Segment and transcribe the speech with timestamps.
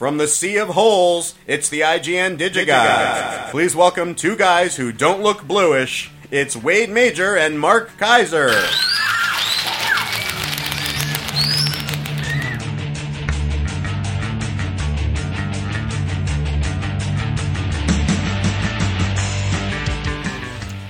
[0.00, 3.50] From the sea of holes, it's the IGN DigiGuys.
[3.50, 6.10] Please welcome two guys who don't look bluish.
[6.30, 8.48] It's Wade Major and Mark Kaiser.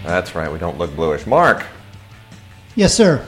[0.04, 0.50] That's right.
[0.50, 1.26] We don't look bluish.
[1.26, 1.64] Mark,
[2.74, 3.24] Yes, sir.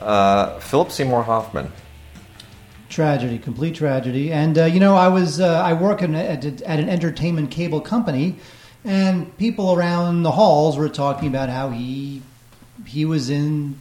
[0.00, 1.70] uh, Philip Seymour Hoffman.
[2.88, 4.32] Tragedy, complete tragedy.
[4.32, 7.80] And uh, you know, I was uh, I work in, at, at an entertainment cable
[7.80, 8.36] company,
[8.84, 12.22] and people around the halls were talking about how he
[12.86, 13.78] he was in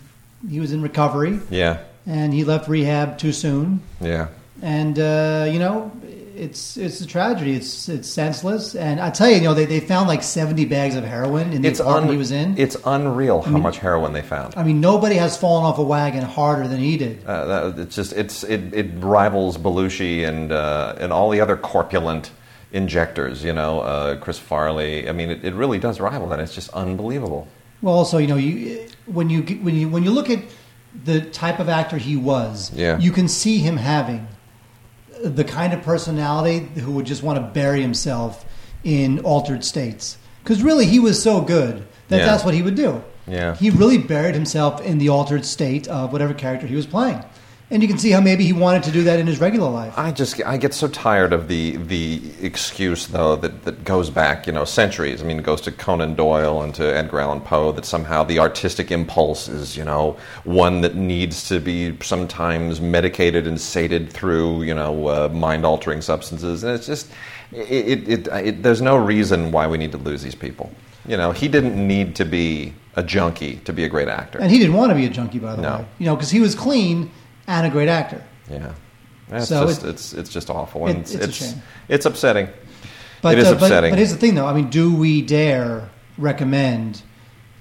[0.50, 3.82] he was in recovery Yeah, and he left rehab too soon.
[4.02, 4.28] yeah.
[4.62, 5.92] And uh, you know,
[6.38, 7.54] it's it's a tragedy.
[7.56, 8.76] It's it's senseless.
[8.76, 11.62] And I tell you, you know, they, they found like seventy bags of heroin in
[11.62, 12.58] the It's apartment un- he was in.
[12.58, 14.54] It's unreal how much heroin they found.
[14.56, 17.26] I mean, nobody has fallen off a wagon harder than he did.
[17.26, 21.58] Uh, that, it's just it's it, it rivals Belushi and uh, and all the other
[21.58, 22.32] corpulent
[22.72, 23.44] injectors.
[23.44, 25.10] You know, uh, Chris Farley.
[25.10, 26.40] I mean, it, it really does rival that.
[26.40, 27.48] It's just unbelievable.
[27.82, 30.40] Well, also, you know, you when you when you when you look at
[31.06, 32.98] the type of actor he was, Yeah.
[32.98, 34.28] you can see him having
[35.24, 38.46] the kind of personality who would just want to bury himself
[38.84, 40.18] in altered states.
[40.44, 42.26] Because really, he was so good that Yeah.
[42.26, 43.02] that's what he would do.
[43.30, 43.56] Yeah.
[43.56, 47.22] he really buried himself in the altered state of whatever character he was playing,
[47.70, 49.94] and you can see how maybe he wanted to do that in his regular life.
[49.98, 54.48] I just I get so tired of the the excuse though that, that goes back
[54.48, 55.22] you know centuries.
[55.22, 58.40] I mean, it goes to Conan Doyle and to Edgar Allan Poe that somehow the
[58.40, 64.64] artistic impulse is you know one that needs to be sometimes medicated and sated through
[64.64, 67.12] you know uh, mind altering substances, and it's just
[67.52, 70.72] it, it, it, it there's no reason why we need to lose these people.
[71.06, 74.40] You know, he didn't need to be a junkie to be a great actor.
[74.40, 75.78] and he didn't want to be a junkie, by the No.
[75.78, 75.86] way.
[76.00, 77.12] You know, because he was clean
[77.48, 78.22] and a great actor.
[78.50, 78.74] yeah.
[79.30, 81.62] It's So just it- it's it's just awful it- and it's it's shame.
[81.90, 82.48] it's upsetting.
[83.22, 83.92] But, It is uh, but- upsetting.
[83.92, 84.46] But, here's the thing, though.
[84.48, 87.02] I mean, do we dare recommend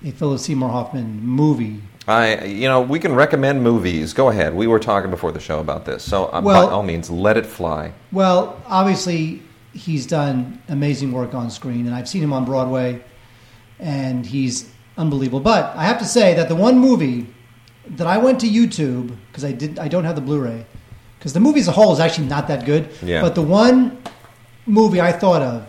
[0.05, 1.81] a Philip Seymour Hoffman movie?
[2.07, 4.13] I, you know, we can recommend movies.
[4.13, 4.55] Go ahead.
[4.55, 7.37] We were talking before the show about this, so uh, Well- by all means, let
[7.37, 7.93] it fly.
[8.13, 13.03] Well, obviously, he's done amazing work on screen, and I've seen him on Broadway,
[13.81, 15.41] and he's unbelievable.
[15.41, 17.27] But I have to say that the one movie
[17.91, 20.67] that I went to YouTube because I did, I don't have the Blu-ray,
[21.19, 22.89] because the movie as a whole is actually not that good.
[23.03, 23.23] Yeah.
[23.23, 24.03] But the one
[24.67, 25.69] movie I thought of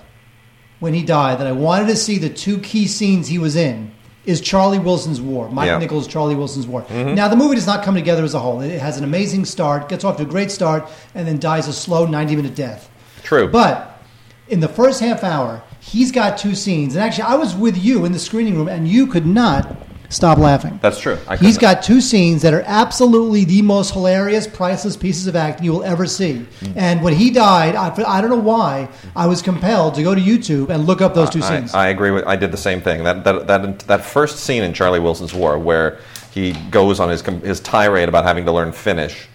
[0.80, 3.92] when he died that I wanted to see the two key scenes he was in
[4.26, 5.50] is Charlie Wilson's War.
[5.50, 5.74] Mike Yeah.
[5.74, 5.82] Mm-hmm.
[5.82, 6.86] Nichols' Charlie Wilson's War.
[6.90, 8.60] Now the movie does not come together as a whole.
[8.62, 11.74] It has an amazing start, gets off to a great start, and then dies a
[11.74, 12.90] slow ninety-minute death.
[13.24, 13.48] True.
[13.48, 14.02] But
[14.50, 18.04] in the first half hour, he's got two scenes, and actually, I was with you
[18.04, 19.78] in the screening room, and you could not
[20.09, 20.79] stop laughing.
[20.81, 21.18] That's true.
[21.28, 25.66] I He's got two scenes that are absolutely the most hilarious, priceless pieces of acting
[25.66, 26.45] you will ever see.
[26.62, 26.73] Mm.
[26.75, 30.22] And when he died, I, I don't know why, I was compelled to go to
[30.22, 31.73] YouTube and look up those two I, scenes.
[31.73, 32.25] I agree with.
[32.25, 33.03] I did the same thing.
[33.03, 36.00] That that that that first scene in Charlie Wilson's War, where
[36.31, 39.28] he goes on his his tirade about having to learn Finnish,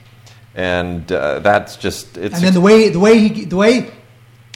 [0.54, 2.34] and uh, that's just it's.
[2.34, 3.90] and then the way the way he the way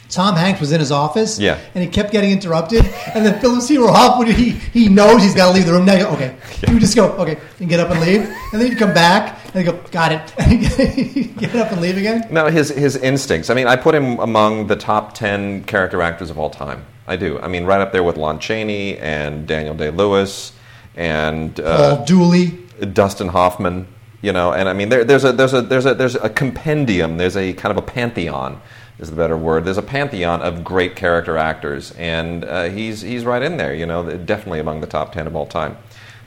[0.08, 1.58] Tom Hanks was in his office, Yeah.
[1.74, 2.84] and he kept getting interrupted,
[3.14, 5.94] and then Philip Seymour Hoffman he he knows he's got to leave the room now.
[5.94, 6.34] you go, Okay,
[6.68, 8.20] you just go okay and get up and leave,
[8.52, 11.96] and then you come back and you go got it, and get up and leave
[11.96, 12.26] again.
[12.30, 13.50] No, his his instincts.
[13.50, 16.84] I mean, I put him among the top ten character actors of all time.
[17.08, 17.38] I do.
[17.40, 20.52] I mean, right up there with Lon Chaney and Daniel Day Lewis
[20.96, 22.58] and uh, Paul Dooley.
[22.92, 23.86] Dustin Hoffman.
[24.22, 27.16] You know, and I mean, there, there's a there's a there's a there's a compendium.
[27.16, 28.60] There's a kind of a pantheon.
[28.98, 29.64] Is the better word?
[29.66, 33.74] There's a pantheon of great character actors, and uh, he's he's right in there.
[33.74, 35.76] You know, definitely among the top ten of all time.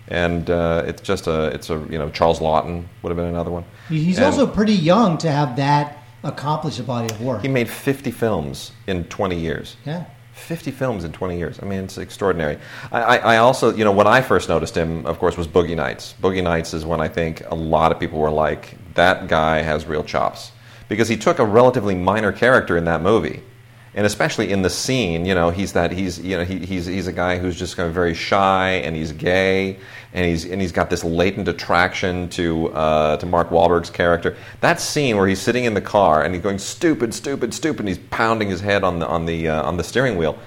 [0.08, 3.52] And uh, it's just a it's a you know Charles Laughton would have been another
[3.52, 3.64] one.
[3.90, 7.42] He's And- also pretty young to have that accomplished a body of work.
[7.42, 9.76] He made 50 films in 20 years.
[9.86, 10.06] yeah.
[10.34, 11.60] 50 films in 20 years.
[11.62, 12.58] I mean, it's extraordinary.
[12.94, 15.76] I, I, I also, you know, when I first noticed him, of course, was Boogie
[15.76, 16.16] Nights.
[16.22, 19.86] Boogie Nights is when I think a lot of people were like, that guy has
[19.86, 20.54] real chops.
[20.90, 23.42] Because he took a relatively minor character in that movie.
[23.96, 27.08] And especially in the scene, you know, he's that he's you know he, he's he's
[27.08, 29.80] a guy who's just kind of very shy and he's gay
[30.14, 34.38] and he's and he's got this latent attraction to uh, to Mark Wahlberg's character.
[34.62, 37.88] That scene where he's sitting in the car and he's going stupid, stupid, stupid, and
[37.88, 40.38] he's pounding his head on the on the uh, on the steering wheel.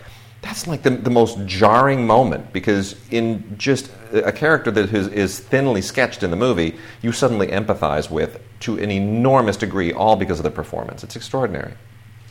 [0.43, 5.39] That's like the, the most jarring moment because in just a character that is, is
[5.39, 10.41] thinly sketched in the movie, you suddenly empathize with to an enormous degree, all because
[10.41, 11.05] of the performance.
[11.05, 11.75] It's extraordinary.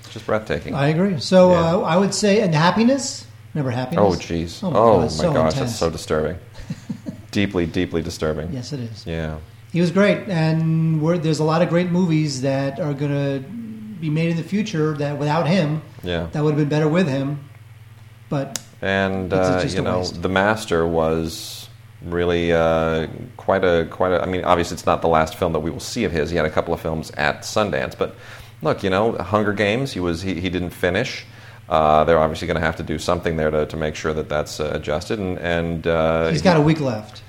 [0.01, 0.75] It's just breathtaking.
[0.75, 1.19] I agree.
[1.19, 1.75] So Yeah.
[1.75, 3.25] uh, I would say, and happiness.
[3.53, 4.03] Remember happiness?
[4.03, 4.59] Oh, jeez.
[4.63, 5.55] Oh, Oh, my, God, my it's so gosh, intense.
[5.71, 6.37] that's so disturbing.
[7.31, 8.51] deeply, deeply disturbing.
[8.51, 9.05] Yes, it is.
[9.05, 9.37] Yeah.
[9.71, 13.39] He was great, and we're, there's a lot of great movies that are going to
[14.01, 16.27] be made in the future that without him, Yeah.
[16.33, 17.39] that would have been better with him.
[18.31, 20.21] But and uh, you know waste.
[20.21, 21.67] the master was
[22.01, 24.23] really uh, quite a quite a.
[24.23, 26.29] I mean, obviously, it's not the last film that we will see of his.
[26.31, 28.15] He had a couple of films at Sundance, but
[28.61, 29.91] look, you know, Hunger Games.
[29.91, 31.25] He was he, he didn't finish.
[31.67, 34.29] Uh, they're obviously going to have to do something there to, to make sure that
[34.29, 37.21] that's uh, adjusted, and and uh, he's got a week left.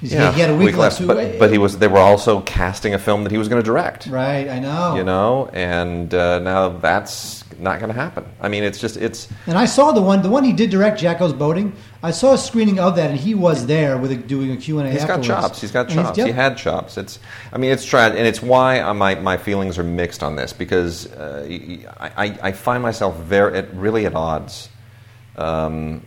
[0.00, 0.96] He's, yeah, he had a week, left.
[0.98, 1.76] to- but, but he was.
[1.78, 4.06] They were also casting a film that he was going to direct.
[4.06, 4.48] right.
[4.48, 4.96] I know.
[4.96, 8.24] You know, and uh, now that's not going to happen.
[8.40, 10.98] I mean, it's just it's And I saw the one, the one he did direct,
[10.98, 11.74] Jack Goes Boating.
[12.02, 14.78] I saw a screening of that, and he was there with a, doing a Q
[14.78, 14.90] and A.
[14.90, 15.60] He's got chops.
[15.60, 16.16] He's got chops.
[16.16, 16.26] yep.
[16.26, 16.96] He had chops.
[16.96, 17.18] It's.
[17.52, 21.12] I mean, it's tried, and it's why my my feelings are mixed on this because
[21.12, 21.46] uh,
[21.98, 24.70] I find myself very at, really at odds.
[25.36, 26.06] Um,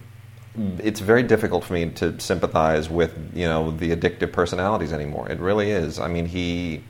[0.55, 5.29] it's very difficult for me to sympathize with you know the addictive personalities anymore.
[5.29, 5.99] It really is.
[5.99, 6.83] I mean, he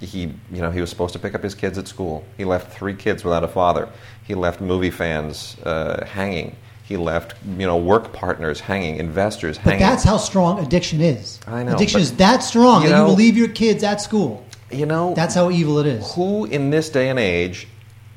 [0.00, 0.22] he
[0.52, 2.24] you know he was supposed to pick up his kids at school.
[2.36, 3.88] He left three kids without a father.
[4.26, 6.56] He left movie fans uh, hanging.
[6.84, 9.80] He left you know work partners hanging, investors hanging.
[9.80, 11.40] But that's how strong addiction is.
[11.46, 14.44] I know, Addiction is that strong you that you will leave your kids at school.
[14.70, 16.12] you know That's how evil it is.
[16.14, 17.66] who in this day and age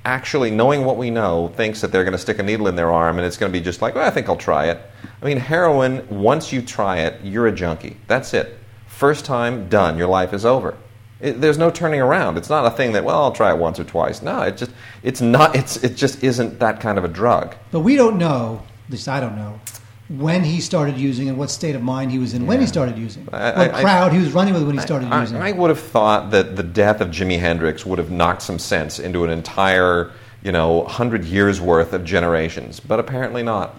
[0.09, 2.91] actually knowing what we know thinks that they're going to stick a needle in their
[2.91, 4.81] arm and it's going to be just like well, i think i'll try it.
[5.21, 7.95] I mean heroin once you try it you're a junkie.
[8.07, 8.57] That's it.
[8.87, 9.99] First time done.
[9.99, 10.75] Your life is over.
[11.21, 12.37] It, there's no turning around.
[12.37, 14.23] It's not a thing that well i'll try it once or twice.
[14.23, 14.71] No it just
[15.03, 17.55] it's not it's it just isn't that kind of a drug.
[17.69, 19.61] But we don't know, at least I don't know,
[20.09, 22.97] when he started using and what state of mind he was in when he started
[22.97, 23.27] using.
[23.31, 25.37] I- what I- I- crowd he was running with when he started I, using.
[25.41, 28.97] I would have thought that the death of Jimi Hendrix would have knocked some sense
[28.97, 30.09] into an entire,
[30.41, 33.75] you know, hundred years worth of generations, but apparently not.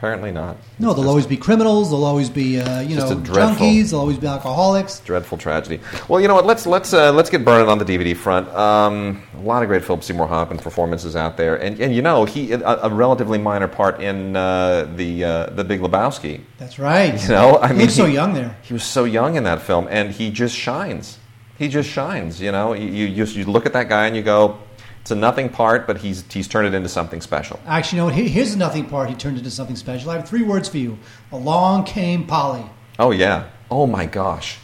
[0.00, 0.56] Apparently not.
[0.78, 1.90] no, It's there'll always be criminals.
[1.90, 3.90] There'll always be uh, you know dreadful- junkies.
[3.90, 5.00] There'll always be alcoholics.
[5.00, 5.78] dreadful tragedy.
[6.08, 6.46] Well, you know what?
[6.46, 8.48] Let's let's uh, let's get burning on the DVD front.
[8.48, 12.24] Um, a lot of great Philip Seymour Hoffman performances out there, and and you know
[12.24, 16.40] he a, a relatively minor part in uh, the uh, the Big Lebowski.
[16.56, 17.22] That's right.
[17.22, 18.56] You know, I he mean, looks so he- young there.
[18.62, 21.18] He was so young in that film, and he just shines.
[21.58, 22.40] He just shines.
[22.40, 24.58] You know, you, you, you look at that guy and you go,
[25.00, 27.58] it's a nothing part, but he's he's turned it into something special.
[27.66, 28.16] Actually, you know what?
[28.16, 29.08] The nothing part.
[29.08, 30.10] He turned it into something special.
[30.10, 30.98] I have three words for you.
[31.32, 32.64] Along came Polly.
[32.98, 33.48] Oh yeah.
[33.70, 34.58] Oh my gosh.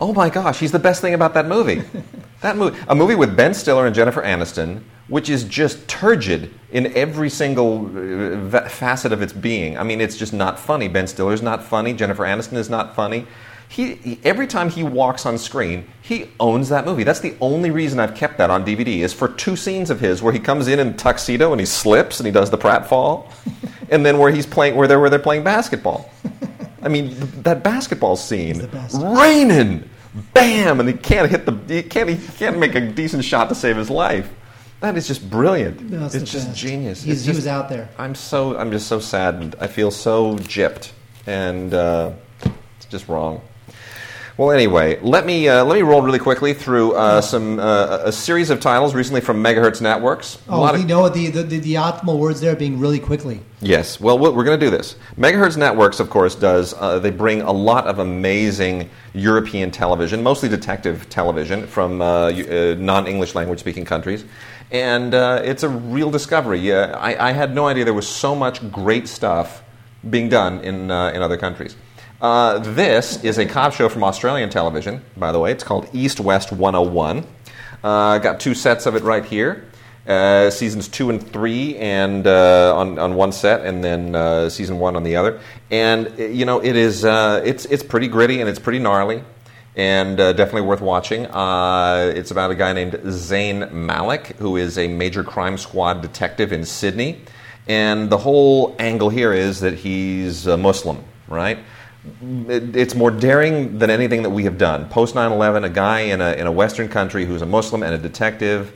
[0.00, 0.58] Oh my gosh.
[0.58, 1.82] He's the best thing about that movie.
[2.40, 6.86] that movie, a movie with Ben Stiller and Jennifer Aniston, which is just turgid in
[6.96, 7.86] every single
[8.56, 9.76] uh, facet of its being.
[9.76, 10.88] I mean, it's just not funny.
[10.88, 11.92] Ben Stiller's not funny.
[11.92, 13.26] Jennifer Aniston is not funny.
[13.72, 17.04] He, he every time he walks on screen, he owns that movie.
[17.04, 20.20] That's the only reason I've kept that on DVD is for two scenes of his
[20.22, 23.30] where he comes in in tuxedo and he slips and he does the pratfall,
[23.90, 26.10] and then where he's playing where they're where they're playing basketball.
[26.82, 29.88] I mean, th- that basketball scene, raining,
[30.34, 33.54] bam, and he can't hit the, he can't, he can't make a decent shot to
[33.54, 34.28] save his life.
[34.80, 35.80] That is just brilliant.
[35.90, 36.58] No, it's the just best.
[36.58, 37.02] genius.
[37.04, 37.88] He's- It's he just- was out there.
[37.98, 39.54] I'm so, I'm just so saddened.
[39.60, 40.90] I feel so gypped,
[41.26, 42.10] and uh,
[42.76, 43.40] it's just wrong.
[44.38, 48.12] Well, anyway, let me uh, let me roll really quickly through uh, some uh, a
[48.12, 50.36] series of titles recently from Megahertz Networks.
[50.48, 51.12] A Oh, lot of- you know what?
[51.12, 53.40] The, the, the, the optimal words there being really quickly.
[53.60, 54.00] Yes.
[54.00, 54.96] Well, we- we're going to do this.
[55.18, 56.72] Megahertz Networks, of course, does.
[56.72, 62.74] Uh, they bring a lot of amazing European television, mostly detective television from uh, uh,
[62.78, 64.24] non-English language speaking countries,
[64.70, 66.72] and uh, it's a real discovery.
[66.72, 69.62] Uh, I, I had no idea there was so much great stuff
[70.08, 71.76] being done in uh, in other countries.
[72.22, 75.50] Uh, this is a cop show from Australian television, by the way.
[75.50, 77.26] It's called East West 101.
[77.82, 79.64] Uh, got two sets of it right here.
[80.06, 84.78] Uh, seasons two and three, and uh, on on one set, and then uh, season
[84.78, 85.40] one on the other.
[85.72, 89.24] And you know, it is uh, it's it's pretty gritty and it's pretty gnarly,
[89.74, 91.22] and uh, definitely worth watching.
[91.24, 96.64] It's about a guy named Zane Malik, who is a major crime squad detective in
[96.66, 97.20] Sydney,
[97.66, 101.58] and the whole angle here is that he's a Muslim, right?
[102.48, 104.86] It- it's more daring than anything that we have done.
[104.88, 107.94] Post 9 11, a guy in a, in a Western country who's a Muslim and
[107.94, 108.72] a detective.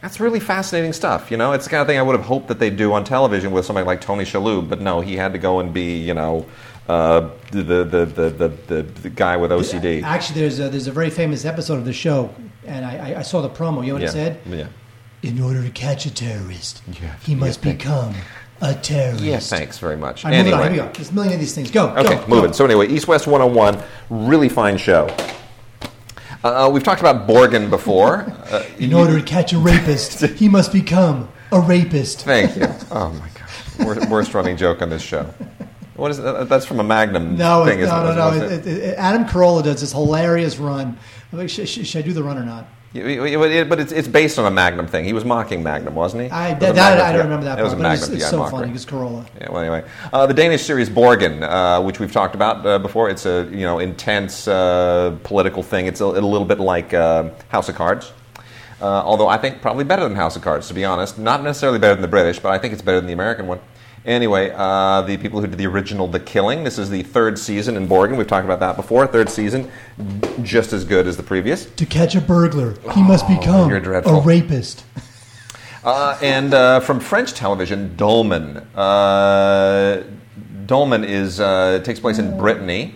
[0.00, 1.30] That's really fascinating stuff.
[1.30, 3.04] You know, it's the kind of thing I would have hoped that they'd do on
[3.04, 6.12] television with somebody like Tony Shalhoub, but no, he had to go and be, you
[6.14, 6.44] know,
[6.88, 10.02] uh, the, the, the, the, the, guy with OCD.
[10.02, 12.34] Actually, there's a, there's a very famous episode of the show,
[12.66, 13.80] and I, I, I saw the promo.
[13.82, 14.08] You know what yeah.
[14.08, 14.40] it said?
[14.46, 14.66] Yeah.
[15.22, 17.16] In order to catch a terrorist, Yeah.
[17.24, 17.72] he must Yeah.
[17.72, 18.14] become
[18.60, 19.22] a terrorist.
[19.22, 20.24] Yeah, thanks very much.
[20.24, 20.66] All right, moving anyway.
[20.68, 20.74] on.
[20.74, 20.92] Here we go.
[20.94, 21.70] There's a million of these things.
[21.70, 21.88] Go.
[21.90, 22.46] Okay, go, moving.
[22.50, 22.52] Go.
[22.52, 25.14] So anyway, East West 101, really fine show.
[26.42, 28.26] Uh, we've talked about Borgen before.
[28.54, 32.20] Uh, In order to catch a rapist, he must become a rapist.
[32.24, 32.66] thank you.
[32.92, 35.24] Oh my gosh, worst, worst running joke on this show.
[35.96, 36.48] What is that?
[36.48, 38.14] That's from a Magnum No, thing, no, it?
[38.14, 38.36] no, no.
[38.36, 38.66] It, it?
[38.66, 40.96] it, Adam Carolla does this hilarious run.
[41.32, 42.68] I'm like, should, should should I do the run or not?
[42.94, 45.04] But it's, it's based on a Magnum thing.
[45.04, 46.30] He was mocking Magnum, wasn't he?
[46.30, 47.92] I, It was that, that, Magnum I don't remember that It was part, a but
[47.94, 48.58] it's, it's so mockery.
[48.58, 49.26] funny because Carolla.
[49.40, 53.10] Yeah, well, anyway, uh, the Danish series Borgen, uh, which we've talked about uh, before,
[53.10, 55.86] it's a you know intense uh, political thing.
[55.86, 58.12] It's a, a little bit like uh, House of Cards,
[58.80, 61.18] uh, although I think probably better than House of Cards, to be honest.
[61.18, 63.58] Not necessarily better than the British, but I think it's better than the American one.
[64.04, 67.74] Anyway, uh, the people who did the original The Killing, this is the third season
[67.76, 68.18] in Borgen.
[68.18, 69.06] We've talked about that before.
[69.06, 69.70] Third season,
[70.42, 71.64] just as good as the previous.
[71.64, 74.84] To catch a burglar, he must become Oh, you're a rapist.
[75.84, 78.66] Uh, and uh, from French television, Dolmen.
[78.74, 80.02] Uh,
[80.64, 82.94] Dolmen is uh, takes place in Brittany,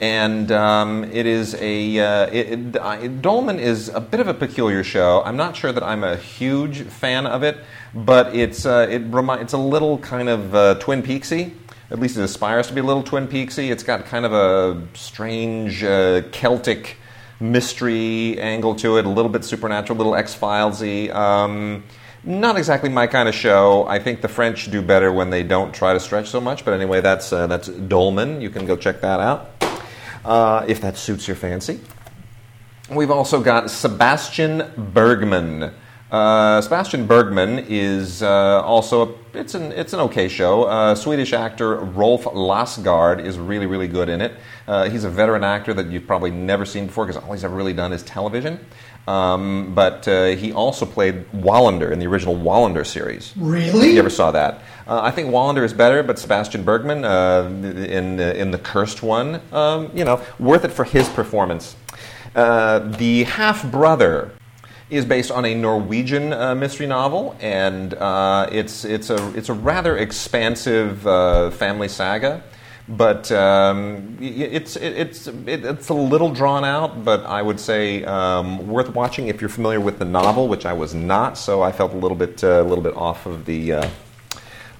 [0.00, 5.22] and um, it is a uh, it, it, is a bit of a peculiar show.
[5.22, 7.58] I'm not sure that I'm a huge fan of it,
[7.94, 11.54] but it's uh, it remi- it's a little kind of uh, Twin Peaksy.
[11.90, 13.70] At least it aspires to be a little Twin Peaksy.
[13.70, 16.96] It's got kind of a strange uh, Celtic
[17.40, 21.12] mystery angle to it, a little bit supernatural, a little X Filesy.
[21.12, 21.82] Um,
[22.22, 23.86] not exactly my kind of show.
[23.88, 26.64] I think the French do better when they don't try to stretch so much.
[26.64, 28.40] But anyway, that's uh, that's Dolmen.
[28.40, 29.50] You can go check that out
[30.24, 31.80] uh, if that suits your fancy.
[32.90, 35.72] We've also got Sebastian Bergman.
[36.10, 40.64] Uh, Sebastian Bergman is uh, also a, it's an it's an okay show.
[40.64, 44.32] Uh, Swedish actor Rolf Lassgard is really really good in it.
[44.66, 47.54] Uh, he's a veteran actor that you've probably never seen before because all he's ever
[47.54, 48.58] really done is television.
[49.06, 53.32] Um, but uh, he also played Wallander in the original Wallander series.
[53.36, 53.92] Really?
[53.92, 54.62] You ever saw that?
[54.86, 59.40] Uh, I think Wallander is better, but Sebastian Bergman uh, in in the Cursed one,
[59.52, 61.76] um, you know, worth it for his performance.
[62.34, 64.32] Uh, the Half Brother
[64.90, 69.54] is based on a Norwegian uh, mystery novel, and uh, it's it's a it's a
[69.54, 72.42] rather expansive uh, family saga.
[72.88, 78.02] But um, it's it, it's it, it's a little drawn out, but I would say
[78.04, 81.38] um, worth watching if you're familiar with the novel, which I was not.
[81.38, 83.88] So I felt a little bit uh, a little bit off of the uh,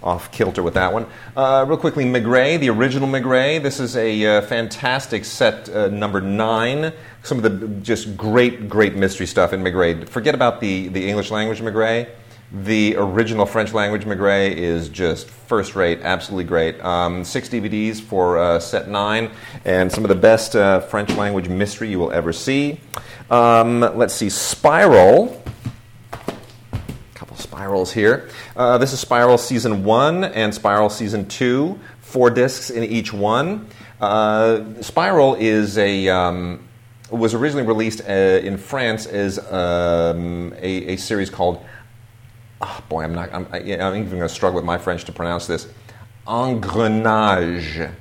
[0.02, 1.06] off kilter with that one.
[1.36, 3.62] Uh, real quickly, Maigret, the original Maigret.
[3.62, 6.92] This is a uh, fantastic set, uh, number nine.
[7.22, 10.08] Some of the just great, great mystery stuff in Maigret.
[10.08, 12.08] Forget about the, the English language Maigret.
[12.52, 16.80] The original French language Maigret is just first rate, absolutely great.
[16.84, 19.30] Um, six DVDs for uh, set nine,
[19.64, 22.80] and some of the best uh, French language mystery you will ever see.
[23.30, 25.40] Um, let's see, Spiral
[27.40, 28.28] spirals here.
[28.56, 33.68] Uh, this is Spiral Season 1 and Spiral Season 2, four discs in each one.
[34.00, 36.08] Uh, Spiral is a.
[36.08, 36.66] Um,
[37.10, 41.60] was originally released uh, in France as um, a, a series called
[42.60, 43.32] oh boy, I'm not.
[43.32, 45.68] I'm, I, I'm even going to struggle with my French to pronounce this.
[46.26, 47.92] Engrenage.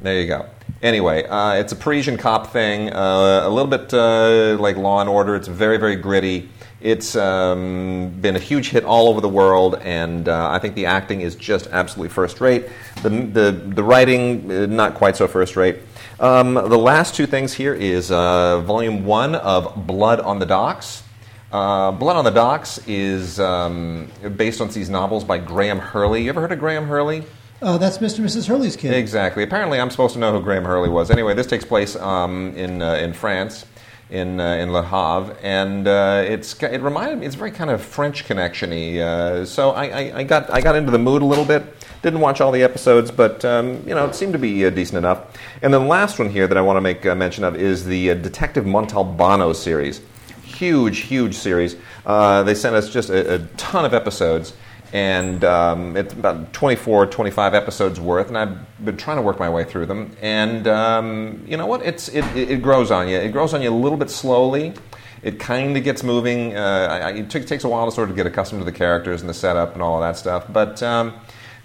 [0.00, 0.48] There you go.
[0.82, 5.08] Anyway, uh, it's a Parisian cop thing, uh, a little bit uh, like Law and
[5.08, 5.34] Order.
[5.34, 6.48] It's very, very gritty.
[6.80, 10.86] It's um, been a huge hit all over the world, and uh, I think the
[10.86, 12.66] acting is just absolutely first rate.
[13.02, 15.78] The, the, the writing, uh, not quite so first rate.
[16.20, 21.02] Um, the last two things here is uh, volume one of Blood on the Docks.
[21.50, 26.22] Uh, Blood on the Docks is um, based on these novels by Graham Hurley.
[26.22, 27.24] You ever heard of Graham Hurley?
[27.60, 28.18] Uh, that's Mr.
[28.18, 28.46] and Mrs.
[28.46, 28.94] Hurley's kid.
[28.94, 29.42] Exactly.
[29.42, 31.10] Apparently, I'm supposed to know who Graham Hurley was.
[31.10, 33.66] Anyway, this takes place um, in uh, in France,
[34.10, 37.26] in uh, in Le Havre, and uh, it's it reminded me.
[37.26, 38.98] It's very kind of French connectiony.
[38.98, 41.64] Uh, so I, I, I got I got into the mood a little bit.
[42.02, 44.98] Didn't watch all the episodes, but um, you know it seemed to be uh, decent
[44.98, 45.36] enough.
[45.62, 47.84] And then the last one here that I want to make uh, mention of is
[47.84, 50.00] the uh, Detective Montalbano series.
[50.42, 51.76] Huge, huge series.
[52.04, 54.54] They sent us just a, a ton of episodes
[54.92, 59.48] and um, it's about 24 25 episodes worth and i've been trying to work my
[59.48, 60.16] way through them.
[60.20, 61.82] And um, you know what?
[61.82, 63.16] It's, it, it, grows on you.
[63.16, 64.74] It grows on you a little bit slowly.
[65.22, 66.56] It kind of gets moving.
[66.56, 69.20] Uh, I- it t- takes a while to sort of get accustomed to the characters
[69.20, 70.46] and the setup and all of that stuff.
[70.52, 71.14] But um,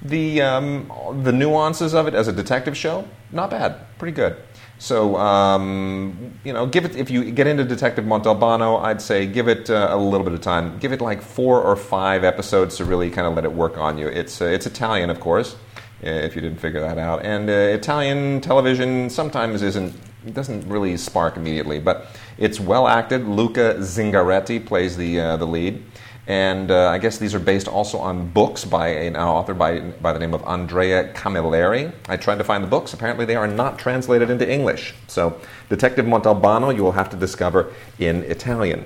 [0.02, 0.92] the, um,
[1.24, 3.78] the nuances of it as a detective show not bad.
[3.98, 4.38] Pretty good
[4.84, 9.48] so, um, you know, give it if you get into Detective Montalbano, I'd say give
[9.48, 10.78] it uh, a little bit of time.
[10.80, 13.98] Give it like four or five episodes to really kind of let it work on
[13.98, 14.10] you.
[14.10, 15.56] It's uh, it's Italian, of course,
[16.02, 17.24] if you didn't figure that out.
[17.24, 19.96] And uh, Italian television sometimes isn't
[20.34, 23.26] doesn't really spark immediately, but it's well acted.
[23.26, 25.82] Luca Zingaretti plays the uh, the lead.
[26.26, 30.14] And uh, I guess these are based also on books by an author by, by
[30.14, 31.92] the name of Andrea Camilleri.
[32.08, 32.94] I tried to find the books.
[32.94, 34.94] Apparently, they are not translated into English.
[35.08, 35.38] So,
[35.68, 38.86] Detective Montalbano, you will have to discover in Italian.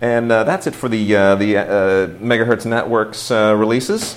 [0.00, 4.16] And uh, that's it for the, uh, the uh, Megahertz Network's uh, releases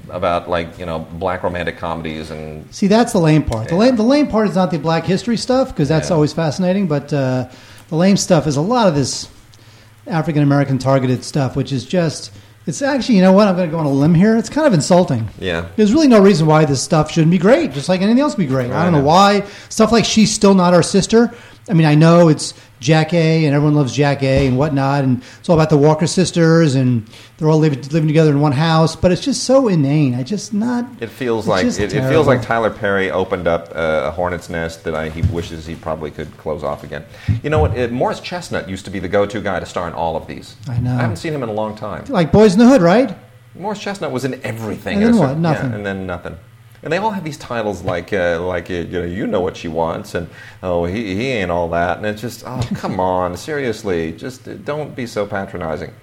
[0.09, 2.73] about, like, you know, black romantic comedies and.
[2.73, 3.69] See, that's the lame part.
[3.69, 6.15] The lame, the lame part is not the Black History stuff because that's Yeah.
[6.15, 6.87] always fascinating.
[6.87, 7.49] But uh,
[7.89, 9.27] the lame stuff is a lot of this
[10.07, 12.31] African American targeted stuff, which is just.
[12.67, 13.47] It's actually, you know what?
[13.47, 14.37] I'm going to go on a limb here.
[14.37, 15.27] It's kind of insulting.
[15.39, 15.67] Yeah.
[15.75, 18.43] There's really no reason why this stuff shouldn't be great, just like anything else would
[18.43, 18.71] be great.
[18.71, 19.47] I don't know why.
[19.69, 21.33] Stuff like She's Still Not Our Sister.
[21.67, 25.55] I mean, I know it's Jackée and everyone loves Jackée and whatnot, and it's all
[25.55, 27.07] about the Walker sisters and
[27.37, 30.15] they're all living, living together in one house, but it's just so inane.
[30.15, 30.85] I just not.
[30.99, 32.41] It feels like it, it feels like.
[32.41, 36.35] Tyler Perry opened up uh, a hornet's nest that I, he wishes he probably could
[36.37, 37.05] close off again.
[37.43, 37.77] You know what?
[37.77, 40.55] Uh, Morris Chestnut used to be the go-to guy to star in all of these.
[40.67, 40.91] I know.
[40.95, 42.05] I haven't seen him in a long time.
[42.09, 43.15] Like Boys in the Hood, right?
[43.53, 45.03] Morris Chestnut was in everything.
[45.03, 45.27] And then what?
[45.27, 45.69] certain- Nothing.
[45.69, 46.35] Yeah, and then nothing.
[46.83, 49.55] And they all have these titles like, uh, like uh, you know, you know what
[49.55, 50.27] she wants, and
[50.63, 54.53] oh, he, he ain't all that, and it's just, oh, come on, seriously, just uh,
[54.55, 55.93] don't be so patronizing.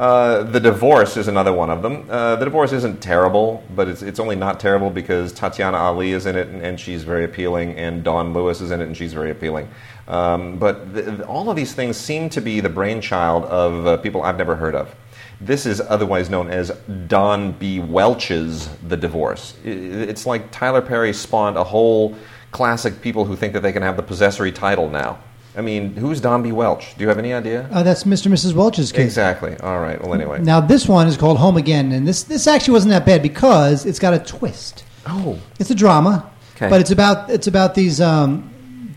[0.00, 2.06] Uh, the divorce is another one of them.
[2.08, 6.26] Uh, the divorce isn't terrible, but it's it's only not terrible because Tatiana Ali is
[6.26, 9.12] in it, and, and she's very appealing, and Dawn Lewis is in it, and she's
[9.12, 9.68] very appealing.
[10.08, 13.96] Um, but th- th- all of these things seem to be the brainchild of uh,
[13.98, 14.94] people I've never heard of.
[15.40, 16.70] This is otherwise known as
[17.06, 17.80] Don B.
[17.80, 19.54] Welch's The Divorce.
[19.64, 22.14] It's like Tyler Perry spawned a whole
[22.50, 25.18] classic people who think that they can have the possessory title now.
[25.56, 26.52] I mean, who's Don B.
[26.52, 26.94] Welch?
[26.96, 27.68] Do you have any idea?
[27.72, 28.26] Uh, that's Mr.
[28.26, 28.52] and Mrs.
[28.54, 29.04] Welch's case.
[29.04, 29.56] Exactly.
[29.58, 30.00] All right.
[30.00, 30.40] Well, anyway.
[30.42, 33.84] Now this one is called Home Again, and this this actually wasn't that bad because
[33.86, 34.84] it's got a twist.
[35.06, 35.38] Oh.
[35.58, 36.68] It's a drama, Okay.
[36.68, 38.48] but it's about it's about these um,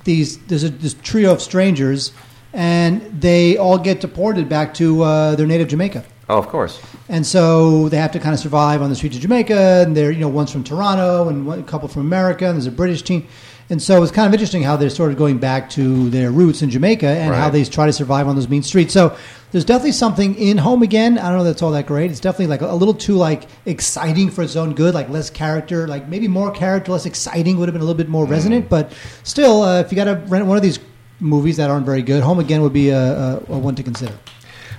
[0.04, 2.12] these there's a this trio of strangers,
[2.54, 6.04] and they all get deported back to uh, their native Jamaica.
[6.34, 6.82] Oh, of course.
[7.10, 9.84] And so they have to kind of survive on the streets of Jamaica.
[9.86, 12.48] And they're, you know, one's from Toronto and one, a couple from America.
[12.48, 13.28] And there's a British team.
[13.70, 16.64] And so it's kind of interesting how they're sort of going back to their roots
[16.64, 18.94] in Jamaica and how they try to survive on those mean streets.
[18.94, 19.16] So
[19.52, 21.20] there's definitely something in Home Again.
[21.20, 22.10] I don't know that's all that great.
[22.10, 25.88] It's definitely like a, little too like exciting for its own good, like less character,
[25.88, 28.70] like maybe more character, less exciting would have been a little bit more resonant.
[28.70, 28.92] But
[29.24, 30.80] still, uh, if you got to rent one of these
[31.20, 34.18] movies that aren't very good, Home Again would be a, a, a one to consider.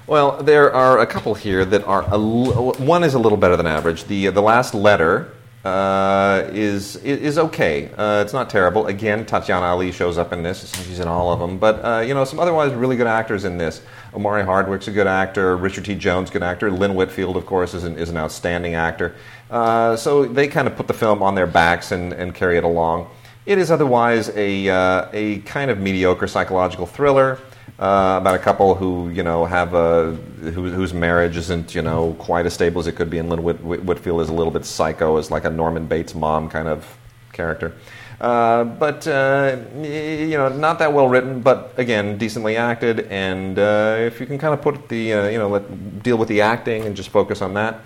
[0.06, 4.04] Well, there are a couple here that are one is a little better than average.
[4.04, 5.32] The the last letter
[5.64, 7.90] uh, is is okay.
[7.96, 8.86] Uh, it's not terrible.
[8.86, 10.70] Again, Tatiana Ali shows up in this.
[10.84, 11.56] She's in all of them.
[11.56, 13.80] But uh, you know, some otherwise really good actors in this.
[14.12, 15.56] Omari Hardwick's a good actor.
[15.56, 15.94] Richard T.
[15.94, 16.70] Jones, good actor.
[16.70, 19.14] Lynn Whitfield, of course, is an, is an outstanding actor.
[19.50, 22.64] Uh, so they kind of put the film on their backs and, and carry it
[22.64, 23.08] along.
[23.46, 27.38] It is otherwise a uh, a kind of mediocre psychological thriller
[27.78, 32.14] uh, about a couple who you know have a who, whose marriage isn't you know
[32.18, 34.52] quite as stable as it could be, and Lynn Whit, Whit, Whitfield is a little
[34.52, 36.96] bit psycho, as like a Norman Bates mom kind of
[37.32, 37.74] character.
[38.20, 43.00] Uh, but uh, you know, not that well written, but again, decently acted.
[43.10, 46.28] And uh, if you can kind of put the uh, you know let, deal with
[46.28, 47.80] the acting and just focus on that.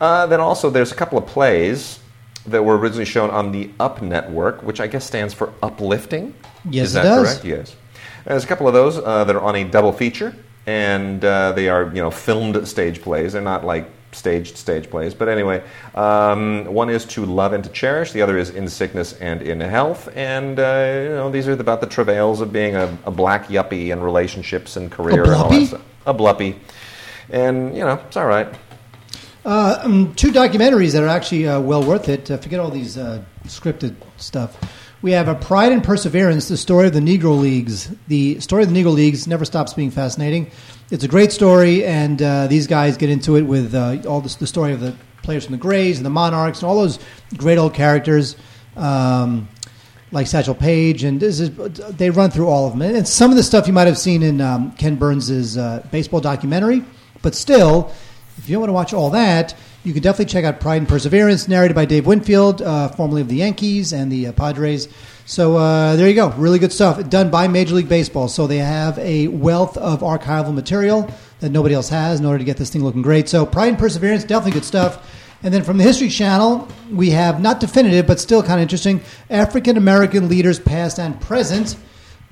[0.00, 2.00] Uh, then also, there's a couple of plays
[2.46, 6.34] that were originally shown on the Up Network, which I guess stands for uplifting.
[6.68, 7.28] Yes, is it that does.
[7.28, 7.44] correct?
[7.44, 7.76] Yes.
[8.24, 10.34] There's a couple of those uh, that are on a double feature,
[10.66, 13.32] and uh, they are you know filmed stage plays.
[13.34, 15.62] They're not like staged stage plays, but anyway,
[15.94, 18.12] um, one is to love and to cherish.
[18.12, 21.80] The other is in sickness and in health, and uh, you know these are about
[21.80, 25.66] the travails of being a, a black yuppie and relationships and career and all that
[25.66, 25.82] stuff.
[26.06, 26.56] A bluppy,
[27.30, 28.48] and you know it's all right.
[29.44, 32.30] Uh, um, two documentaries that are actually uh, well worth it.
[32.30, 34.56] Uh, forget all these uh, scripted stuff.
[35.04, 37.94] We have a Pride and Perseverance, the story of the Negro Leagues.
[38.08, 40.50] The story of the Negro Leagues never stops being fascinating.
[40.90, 44.36] It's a great story, and uh, these guys get into it with uh, all this,
[44.36, 46.98] the story of the players from the Grays and the Monarchs and all those
[47.36, 48.34] great old characters.
[48.76, 49.46] Um,
[50.10, 52.80] like Satchel Paige, and is, they run through all of them.
[52.80, 56.20] And some of the stuff you might have seen in um, Ken Burns' uh, baseball
[56.20, 56.82] documentary,
[57.20, 57.92] but still,
[58.38, 60.88] if you don't want to watch all that, you can definitely check out Pride and
[60.88, 64.88] Perseverance, narrated by Dave Winfield, uh, formerly of the Yankees and the uh, Padres.
[65.26, 68.28] So uh, there you go, really good stuff done by Major League Baseball.
[68.28, 72.44] So they have a wealth of archival material that nobody else has in order to
[72.44, 73.28] get this thing looking great.
[73.28, 75.06] So Pride and Perseverance, definitely good stuff.
[75.42, 79.02] And then from the History Channel, we have not definitive, but still kind of interesting
[79.28, 81.76] African American leaders, past and present.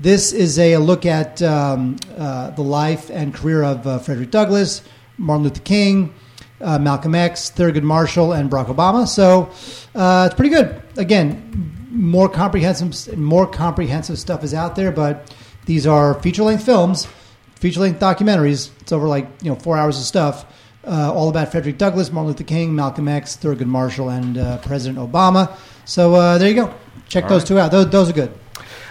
[0.00, 4.80] This is a, look at um, uh, the life and career of uh, Frederick Douglass,
[5.18, 6.14] Martin Luther King,
[6.62, 9.06] uh, Malcolm X, Thurgood Marshall, and Barack Obama.
[9.06, 9.50] So
[9.94, 10.80] uh, it's pretty good.
[10.96, 15.34] Again, more comprehensive, more comprehensive stuff is out there, but
[15.66, 17.06] these are feature length films,
[17.56, 18.70] feature length documentaries.
[18.80, 20.46] It's over like you know four hours of stuff.
[20.84, 24.98] Uh, all about Frederick Douglass, Martin Luther King, Malcolm X, Thurgood Marshall, and uh, President
[24.98, 25.56] Obama.
[25.84, 26.74] So uh, there you go.
[27.08, 27.48] Check All those right.
[27.48, 27.70] two out.
[27.70, 28.32] Those, those are good.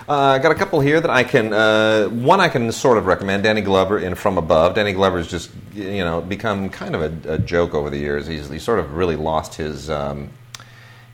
[0.08, 1.54] Uh, I got a couple here that I can.
[1.54, 3.44] Uh, one I can sort of recommend.
[3.44, 4.76] Danny Glover in From Above.
[4.76, 8.28] Danny Glover's just you know become kind of a, a joke over the years.
[8.28, 9.90] He's, he's sort of really lost his.
[9.90, 10.32] Um,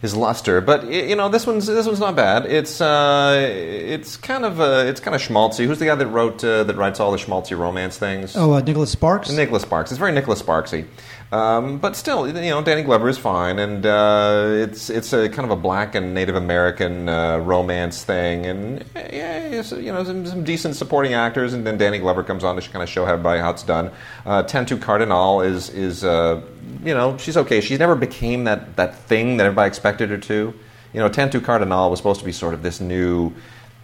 [0.01, 2.45] his luster, but you know this one's this one's not bad.
[2.45, 5.65] It's uh, it's kind of uh, it's kind of schmaltzy.
[5.65, 8.37] Who's the guy that wrote uh, that writes all the schmaltzy romance things?
[8.37, 9.31] Oh, uh, Nicholas Sparks.
[9.31, 9.91] Nicholas Sparks.
[9.91, 10.85] It's very Nicholas Sparksy,
[11.31, 15.43] um, but still, you know, Danny Glover is fine, and uh, it's it's a kind
[15.43, 20.43] of a black and Native American uh, romance thing, and yeah, you know, some, some
[20.45, 23.49] decent supporting actors, and then Danny Glover comes on to kind of show everybody how
[23.49, 23.91] it's done.
[24.25, 24.43] Uh,
[24.79, 26.41] Cardinal is is uh,
[26.83, 27.59] you know she's okay.
[27.59, 30.53] She never became that that thing that everybody expected her to.
[30.93, 33.33] You know, Tantoo Cardinal was supposed to be sort of this new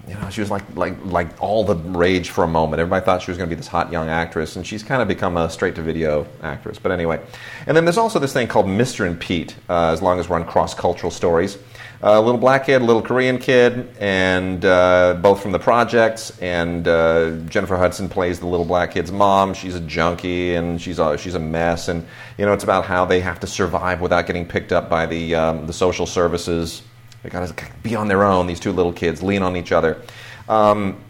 [0.07, 2.81] you know, she was like like like all the rage for a moment.
[2.81, 5.07] Everybody thought she was going to be this hot young actress, and she's kind of
[5.07, 6.77] become a straight to video actress.
[6.77, 7.21] But anyway,
[7.67, 9.07] and then there's also this thing called Mr.
[9.07, 9.55] and Pete.
[9.69, 11.57] Uh, as long as we're on cross cultural stories,
[12.01, 16.37] a little black kid, a little Korean kid, and uh, both from the projects.
[16.39, 19.53] And uh, Jennifer Hudson plays the little black kid's mom.
[19.53, 21.87] She's a junkie, and she's a, she's a mess.
[21.87, 22.05] And
[22.37, 25.35] you know, it's about how they have to survive without getting picked up by the
[25.35, 26.81] um, the social services
[27.23, 28.47] they got to be on their own.
[28.47, 30.01] These two little kids lean on each other.
[30.47, 31.01] Um,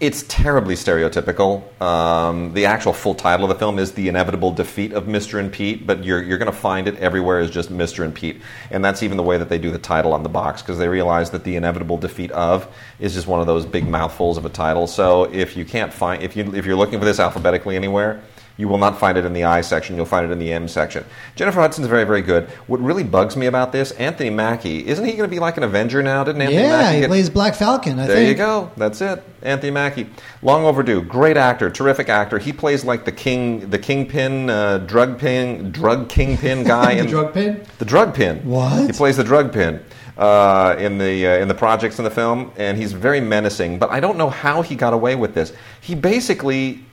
[0.00, 1.62] it's terribly stereotypical.
[1.80, 5.38] Um, the actual full title of the film is "The Inevitable Defeat of Mr.
[5.38, 8.04] and Pete," but you're you're going to find it everywhere as just Mr.
[8.04, 10.60] and Pete, and that's even the way that they do the title on the box
[10.60, 14.36] because they realize that the inevitable defeat of is just one of those big mouthfuls
[14.36, 14.86] of a title.
[14.86, 18.20] So if you can't find if you if you're looking for this alphabetically anywhere,
[18.56, 19.96] you will not find it in the I section.
[19.96, 21.04] You'll find it in the M section.
[21.34, 22.48] Jennifer Hudson's very, very good.
[22.68, 25.62] What really bugs me about this, Anthony Mackie, isn't he going to be like an
[25.64, 26.22] Avenger now?
[26.24, 27.94] Didn't Anthony yeah, Mackie he get- plays Black Falcon.
[27.98, 28.08] I think.
[28.08, 28.28] there think.
[28.30, 28.70] you go.
[28.76, 29.22] That's it.
[29.42, 30.06] Anthony Mackie,
[30.42, 31.02] long overdue.
[31.02, 32.38] Great actor, terrific actor.
[32.38, 36.94] He plays like the king, the kingpin, uh, drug pin, drug kingpin guy.
[36.94, 37.66] The in, drug pin?
[37.78, 38.38] The drug pin.
[38.48, 38.86] What?
[38.86, 39.84] He plays the drug pin
[40.16, 43.78] uh, in the uh, in the projects in the film, and he's very menacing.
[43.78, 45.52] But I don't know how he got away with this.
[45.80, 46.84] He basically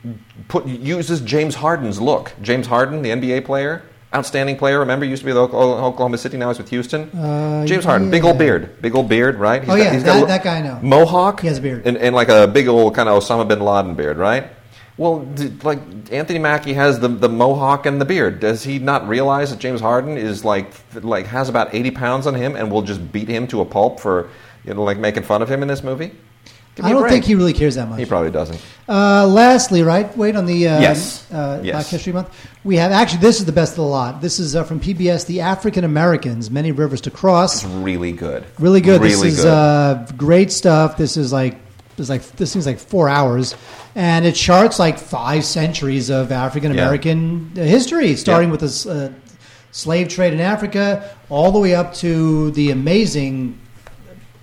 [0.47, 2.33] put uses James Harden's look.
[2.41, 3.83] James Harden, the NBA player.
[4.13, 4.77] Outstanding player.
[4.79, 6.35] Remember, he used to be with Oklahoma City.
[6.35, 7.03] Now he's with Houston.
[7.17, 9.63] Uh, James Harden, big old beard, big old beard, right?
[9.65, 10.79] Oh, yeah, a that- lo- that guy I know.
[10.81, 11.39] Mohawk.
[11.39, 11.83] He has a beard.
[11.87, 14.47] and, and like a big old kind of Osama bin Laden beard, right?
[15.01, 15.27] Well,
[15.63, 15.79] like
[16.11, 18.39] Anthony Mackie has the, the mohawk and the beard.
[18.39, 22.35] Does he not realize that James Harden is like like has about eighty pounds on
[22.35, 24.29] him and will just beat him to a pulp for
[24.63, 26.11] you know like making fun of him in this movie?
[26.75, 27.97] Give me don't think he really cares that much.
[27.97, 28.63] He probably doesn't.
[28.87, 30.15] Uh, lastly, right?
[30.15, 31.29] Wait on the uh, Yes.
[31.31, 31.73] uh, Yes.
[31.73, 32.29] Black History Month.
[32.63, 34.21] We have actually this is the best of the lot.
[34.21, 37.63] This is uh, from PBS, The African Americans: Many Rivers to Cross.
[37.63, 38.45] It's really good.
[38.59, 39.01] Really good.
[39.01, 39.47] Really this is good.
[39.47, 40.95] Uh, great stuff.
[40.95, 41.57] This is like
[41.97, 43.55] this like this seems like four hours,
[43.95, 48.51] and it charts like five centuries of African American history, starting Yeah.
[48.51, 49.11] with this uh,
[49.71, 53.57] slave trade in Africa, all the way up to the amazing.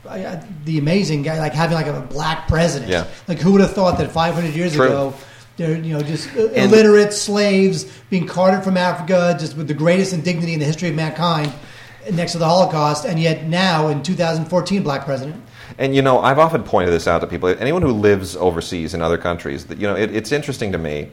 [0.06, 2.90] uh, The amazing guy, like having like a black president.
[2.90, 3.04] Yeah.
[3.26, 4.86] Like who would have thought that 500 years True.
[4.86, 5.14] ago,
[5.56, 9.74] they're you know just uh, And- illiterate slaves being carted from Africa, just with the
[9.74, 11.52] greatest indignity in the history of mankind,
[12.12, 15.42] next to the Holocaust, and yet now in 2014, black president.
[15.78, 17.48] And you know, I've often pointed this out to people.
[17.48, 21.08] Anyone who lives overseas in other countries, that you know, it, it's interesting to me,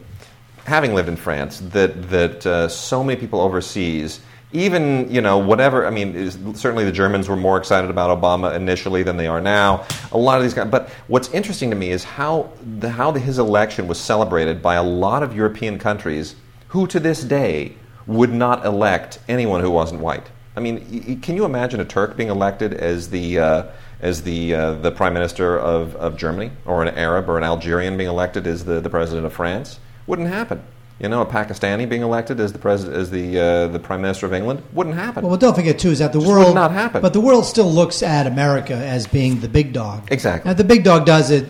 [0.65, 4.21] having lived in France, that that uh, so many people overseas,
[4.53, 5.85] even you know, whatever.
[5.85, 9.39] I mean, is, certainly the Germans were more excited about Obama initially than they are
[9.39, 9.85] now.
[10.11, 10.67] A lot of these guys.
[10.71, 14.75] But what's interesting to me is how the, how the, his election was celebrated by
[14.75, 16.35] a lot of European countries
[16.69, 17.75] who, to this day,
[18.07, 20.25] would not elect anyone who wasn't white.
[20.55, 23.63] I mean, can you imagine a Turk being elected as the uh,
[24.01, 27.97] as the uh, the prime minister of, of Germany, or an Arab or an Algerian
[27.97, 29.79] being elected as the, the president of France?
[30.07, 30.61] Wouldn't happen.
[30.99, 34.25] You know, a Pakistani being elected as the president as the uh, the prime minister
[34.25, 35.27] of England wouldn't happen.
[35.27, 37.01] Well, don't forget too is that the Just world would not happen.
[37.01, 40.07] But the world still looks at America as being the big dog.
[40.11, 40.49] Exactly.
[40.49, 41.47] And if the big dog does it,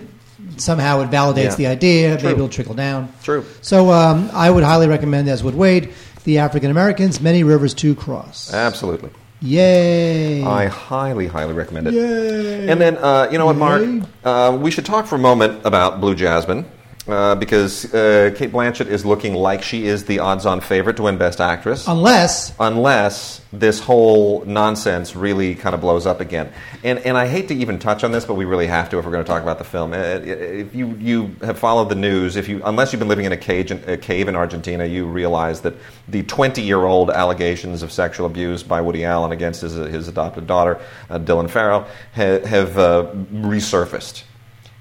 [0.57, 1.55] somehow it validates Yeah.
[1.55, 2.17] the idea.
[2.17, 2.29] True.
[2.29, 3.09] Maybe it'll trickle down.
[3.21, 3.45] True.
[3.61, 7.93] So um, I would highly recommend, as would Wade, the African Americans, Many Rivers to
[7.93, 8.51] Cross.
[8.51, 9.11] Absolutely.
[9.45, 10.43] Yay!
[10.43, 11.93] I highly, highly recommend it.
[11.93, 12.67] Yay!
[12.67, 13.83] And then, uh, you know what, Mark?
[14.23, 16.65] Uh, we should talk for a moment about Blue Jasmine.
[17.07, 21.17] Uh, because uh, Cate Blanchett is looking like she is the odds-on favorite to win
[21.19, 26.51] Best Actress, Unless unless this whole nonsense really kind of blows up again.
[26.83, 29.05] And and I hate to even touch on this, but we really have to if
[29.05, 29.93] we're going to talk about the film.
[29.93, 33.31] Uh, If you you have followed the news, if you unless you've been living in
[33.31, 35.75] a cage in, a cave in Argentina, you realize that
[36.07, 40.79] the 20-year-old allegations of sexual abuse by Woody Allen against his his adopted daughter,
[41.11, 44.23] uh, Dylan Farrow, ha- have uh, resurfaced.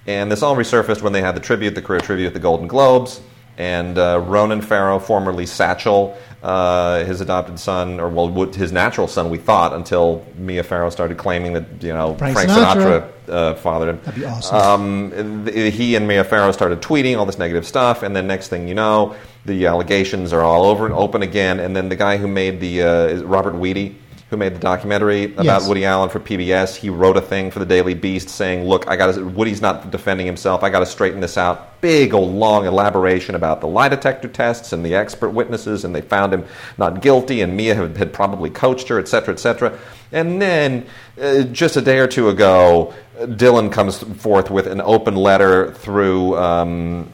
[0.07, 2.67] And this all resurfaced when they had the tribute, the career tribute at the Golden
[2.67, 3.21] Globes.
[3.57, 9.31] And uh, Ronan Farrow, formerly Satchel, uh, his adopted son, or well, his natural son,
[9.31, 13.09] we thought, until Mia Farrow started claiming that you know Frank Frank, Sinatra.
[13.27, 14.01] Sinatra, uh, fathered him.
[14.05, 14.57] That'd be awesome.
[14.57, 18.49] Um, th- he and Mia Farrow started tweeting all this negative stuff, and then next
[18.49, 19.15] thing you know,
[19.47, 21.61] the allegations are all over and open again.
[21.61, 23.95] And then the guy who made the uh, Robert Weide,
[24.35, 25.69] who made the documentary about Yes.
[25.69, 28.97] Woody Allen for PBS, he wrote a thing for the Daily Beast saying, "Look, I
[28.97, 30.63] got Woody's not defending himself.
[30.65, 34.73] I got to straighten this out." Big old long elaboration about the lie detector tests
[34.73, 36.45] and the expert witnesses, and they found him
[36.79, 39.73] not guilty, and Mia had, had probably coached her, et cetera, et cetera.
[40.11, 40.87] And then,
[41.23, 46.37] uh, just a day or two ago, Dylan comes forth with an open letter through.
[46.37, 47.13] Um,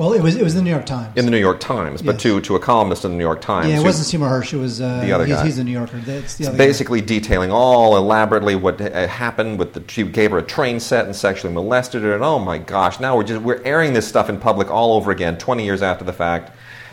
[0.00, 1.14] well, it was it was the New York Times.
[1.14, 2.22] in the New York Times, but Yes.
[2.22, 3.68] to, to a columnist in the New York Times.
[3.68, 4.54] yeah, it wasn't Seymour Hersh.
[4.54, 5.44] It was uh, The other he's, guy.
[5.44, 5.98] he's a New Yorker.
[5.98, 6.66] That's the other guy.
[6.66, 11.04] basically detailing all elaborately what uh, happened with the she gave her a train set
[11.04, 14.30] and sexually molested her and oh my gosh now we're just we're airing this stuff
[14.30, 16.50] in public all over again 20 years after the fact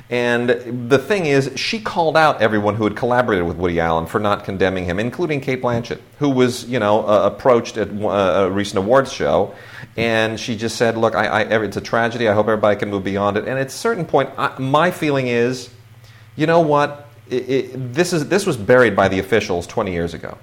[0.09, 4.19] and the thing is she called out everyone who had collaborated with Woody Allen for
[4.19, 8.49] not condemning him including Cate Blanchett who was you know uh, approached at uh, a
[8.49, 9.53] recent awards show
[9.97, 13.03] and she just said look I, I, it's a tragedy I hope everybody can move
[13.03, 15.69] beyond it and at a certain point I, my feeling is
[16.37, 17.09] you know what?
[17.29, 20.37] It, it, this is this was buried by the officials 20 years ago.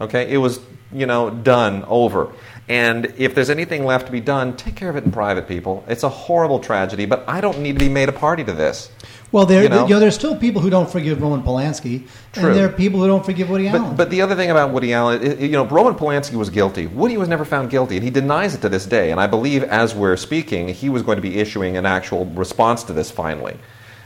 [0.00, 2.32] Okay, it was you know done over.
[2.70, 5.84] And if there's anything left to be done, take care of it in private, people.
[5.88, 8.92] It's a horrible tragedy, but I don't need to be made a party to this.
[9.32, 9.88] well, there you know?
[9.88, 12.46] you know, there's still people who don't forgive Roman Polanski, True.
[12.46, 13.82] and there are people who don't forgive Woody Allen.
[13.82, 16.86] But, but the other thing about Woody Allen, you know, Roman Polanski was guilty.
[16.86, 19.10] Woody was never found guilty, and he denies it to this day.
[19.10, 22.84] And I believe, as we're speaking, he was going to be issuing an actual response
[22.84, 23.56] to this finally,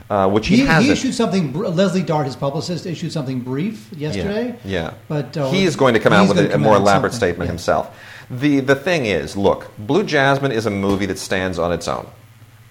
[0.09, 1.53] uh, which he, he, he issued something.
[1.53, 4.59] Leslie Dart, his publicist, issued something brief yesterday.
[4.65, 4.95] Yeah, yeah.
[5.07, 7.53] but uh, he is going to come out with a, more elaborate statement Yeah.
[7.53, 7.95] himself.
[8.31, 12.07] The the thing is, look, Blue Jasmine is a movie that stands on its own.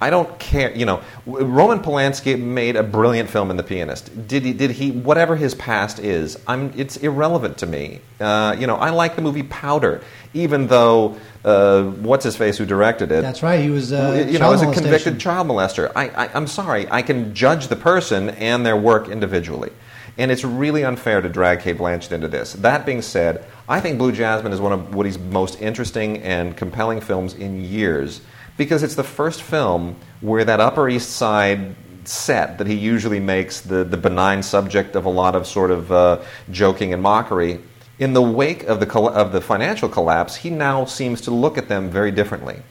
[0.04, 0.76] I don't care.
[0.76, 4.28] You know, Roman Polanski made a brilliant film in The Pianist.
[4.28, 4.52] Did he?
[4.52, 4.92] Did he?
[4.92, 6.74] Whatever his past is, I'm.
[6.76, 8.02] It's irrelevant to me.
[8.20, 10.02] Uh, you know, I like the movie Powder,
[10.34, 13.22] even though uh, what's his face who directed it.
[13.22, 13.62] That's right.
[13.62, 15.90] He was uh, you know, child as a convicted child molester.
[15.96, 19.72] I, I, I'm sorry, I can judge the person and their work individually.
[20.18, 22.54] And it's really unfair to drag Cate Blanchett into this.
[22.54, 27.00] That being said, I think Blue Jasmine is one of Woody's most interesting and compelling
[27.00, 28.22] films in years
[28.58, 33.62] because it's the first film where that Upper East Side set that he usually makes
[33.62, 36.22] the, the benign subject of a lot of sort of uh,
[36.52, 37.60] joking and mockery.
[38.00, 41.58] In the wake of the, coll- of the financial collapse, he now seems to look
[41.58, 42.62] at them very differently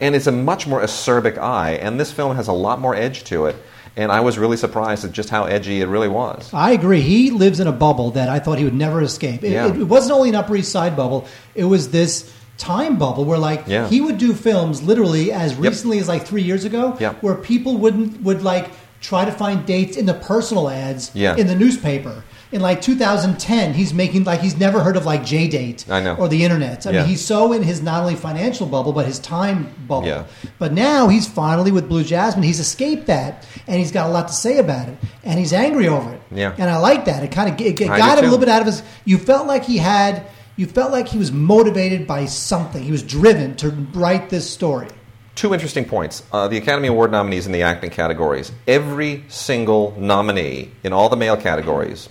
[0.00, 1.72] and it's a much more acerbic eye.
[1.72, 3.56] And this film has a lot more edge to it.
[3.98, 6.48] And I was really surprised at just how edgy it really was.
[6.54, 7.00] I agree.
[7.00, 9.42] He lives in a bubble that I thought he would never escape.
[9.42, 9.66] It, Yeah.
[9.66, 13.64] it, wasn't only an Upper East Side bubble; it was this time bubble where, like,
[13.66, 13.88] Yeah.
[13.88, 17.22] he would do films literally as recently as like three years ago, Yep.
[17.24, 21.34] where people wouldn't would like try to find dates in the personal ads Yeah.
[21.36, 22.22] in the newspaper.
[22.50, 25.84] In like 2010, he's making like he's never heard of like J Date
[26.18, 26.86] or the internet.
[26.86, 27.00] I Yeah.
[27.00, 30.06] mean, he's so in his not only financial bubble but his time bubble.
[30.08, 30.24] Yeah.
[30.58, 32.42] But now he's finally with Blue Jasmine.
[32.44, 35.88] He's escaped that, and he's got a lot to say about it, and he's angry
[35.88, 36.22] over it.
[36.30, 36.54] Yeah.
[36.56, 37.22] And I like that.
[37.22, 38.82] It kind of it, it got him a little bit out of his.
[39.04, 40.22] You felt like he had.
[40.56, 42.82] You felt like he was motivated by something.
[42.82, 44.88] He was driven to write this story.
[45.36, 46.24] Two interesting points.
[46.32, 48.50] Uh, the Academy Award nominees in the acting categories.
[48.66, 52.08] Every single nominee in all the male categories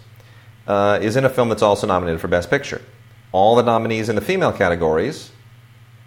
[0.68, 2.82] uh, is in a film that's also nominated for Best Picture.
[3.32, 5.32] All the nominees in the female categories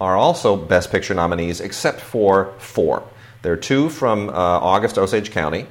[0.00, 3.02] are also Best Picture nominees, except for four.
[3.42, 5.66] There are two from uh, August Osage County,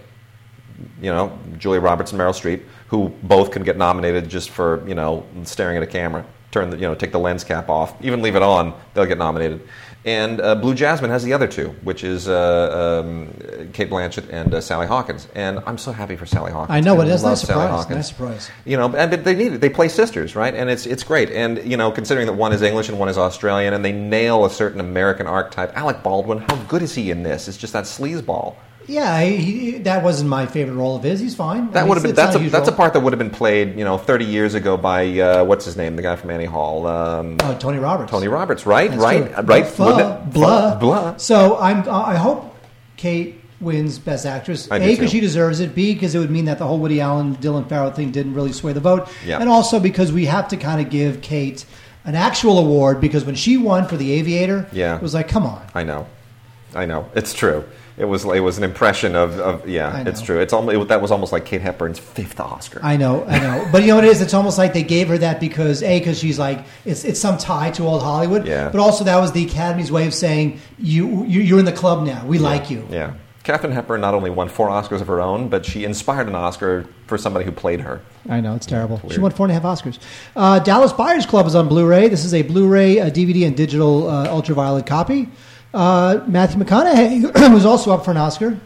[1.01, 4.95] you know, Julia Roberts and Meryl Streep, who both can get nominated just for, you
[4.95, 6.25] know, staring at a camera.
[6.51, 9.19] Turn the, you know, take the lens cap off, even leave it on, they'll get
[9.19, 9.67] nominated.
[10.05, 13.27] And uh, Blue Jasmine has the other two, which is uh, um,
[13.73, 15.27] Cate Blanchett and uh, Sally Hawkins.
[15.35, 16.73] And I'm so happy for Sally Hawkins.
[16.75, 17.89] I know, but that's love nice surprise.
[17.89, 18.49] Nice surprise.
[18.65, 19.61] You know, and they- they need it.
[19.61, 20.55] They play sisters, right?
[20.55, 21.29] And it's it's great.
[21.31, 24.45] And you know, considering that one is English and one is Australian, and they nail
[24.45, 25.75] a certain American archetype.
[25.77, 27.49] Alec Baldwin, how good is he in this?
[27.49, 28.55] It's just that sleazeball.
[28.89, 29.37] Yeah, he,
[29.71, 31.19] he, that wasn't my favorite role of his.
[31.19, 31.69] He's fine.
[31.69, 33.19] I That mean, would have been that's a huge that's a part that would have
[33.19, 36.31] been played, you know, 30 years ago by uh, what's his name, the guy from
[36.31, 38.09] Annie Hall, um, Oh, Tony Roberts.
[38.11, 38.89] Tony Roberts, right?
[38.89, 39.43] That's right, true.
[39.43, 39.75] right.
[39.77, 40.75] Blah, blah.
[40.75, 41.17] blah.
[41.17, 41.87] So I'm.
[41.87, 42.55] I hope
[42.97, 44.67] Cate wins Best Actress.
[44.71, 45.75] A because she deserves it.
[45.75, 48.53] B because it would mean that the whole Woody Allen Dylan Farrow thing didn't really
[48.53, 49.07] sway the vote.
[49.25, 49.39] Yeah.
[49.39, 51.65] And also because we have to kind of give Cate
[52.05, 54.95] an actual award because when she won for The Aviator, Yeah.
[54.95, 55.61] it was like, come on.
[55.75, 56.07] I know,
[56.73, 57.09] I know.
[57.13, 57.65] It's true.
[57.99, 60.03] It was it was an impression of, of yeah.
[60.07, 60.39] It's true.
[60.39, 62.79] It's almost it, that was almost like Kate Hepburn's fifth Oscar.
[62.81, 64.21] I know, I know, but you know what it is?
[64.21, 67.37] It's almost like they gave her that because a because she's like it's it's some
[67.37, 68.47] tie to old Hollywood.
[68.47, 68.69] Yeah.
[68.69, 72.05] But also that was the Academy's way of saying you, you you're in the club
[72.05, 72.25] now.
[72.25, 72.87] We like you.
[72.89, 73.15] Yeah.
[73.43, 76.85] Katharine Hepburn not only won four Oscars of her own, but she inspired an Oscar
[77.07, 78.01] for somebody who played her.
[78.29, 79.01] I know it's terrible.
[79.09, 79.97] She won four and a half Oscars.
[80.35, 82.09] Uh, Dallas Buyers Club is on Blu-ray.
[82.09, 85.29] This is a Blu-ray, a DVD, and digital uh, ultraviolet copy.
[85.73, 88.59] Uh, Matthew McConaughey was also up for an Oscar.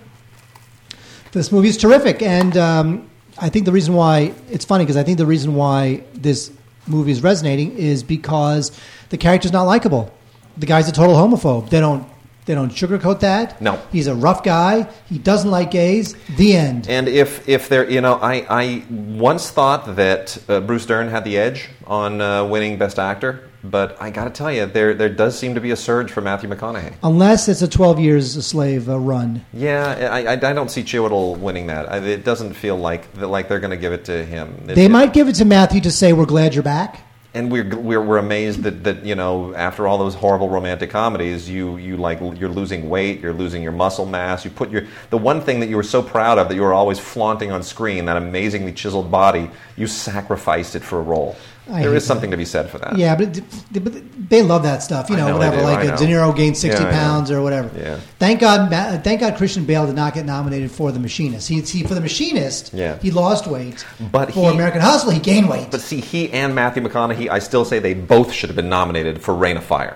[1.31, 5.03] This movie is terrific, and um, I think the reason why it's funny because I
[5.03, 6.51] think the reason why this
[6.87, 8.71] movie is resonating is because
[9.09, 10.13] the character's not likable.
[10.57, 11.69] The guy's a total homophobe.
[11.69, 12.07] They don't
[12.45, 13.62] they don't sugarcoat that.
[13.62, 13.79] No.
[13.91, 14.89] he's a rough guy.
[15.10, 16.15] He doesn't like gays.
[16.38, 16.88] The end.
[16.89, 21.23] And if if there, you know, I I once thought that uh, Bruce Dern had
[21.23, 25.10] the edge on uh, winning Best Actor, but I got to tell you, there there
[25.10, 26.93] does seem to be a surge for Matthew McConaughey.
[27.03, 29.45] Unless it's a 12 years a slave uh, run.
[29.53, 31.89] Yeah, I, I, I don't see Chiwetel winning that.
[31.91, 34.65] I, it doesn't feel like that, like they're going to give it to him.
[34.67, 37.01] It- They it- might give it to Matthew to say, We're glad you're back.
[37.33, 41.49] And we're, we're we're amazed that, that you know after all those horrible romantic comedies
[41.49, 45.17] you you like you're losing weight you're losing your muscle mass you put your the
[45.17, 48.05] one thing that you were so proud of that you were always flaunting on screen
[48.05, 51.35] that amazingly chiseled body you sacrificed it for a role
[51.71, 53.93] I There is something to be said for that Yeah, but, it- but
[54.30, 55.10] they love that stuff.
[55.10, 55.58] You know, know whatever.
[55.58, 55.95] do, like know.
[55.95, 57.69] De Niro gained 60 Yeah, pounds or whatever.
[57.80, 57.99] Yeah.
[58.19, 58.69] Thank God,
[59.04, 61.47] thank God Christian Bale did not get nominated for The Machinist.
[61.47, 62.97] He, he For The Machinist, Yeah.
[62.99, 63.86] he lost weight.
[64.12, 65.69] But for he- American Hustle, he gained weight.
[65.71, 69.21] but see he and Matthew McConaughey I still say they both should have been nominated
[69.21, 69.95] for Reign of Fire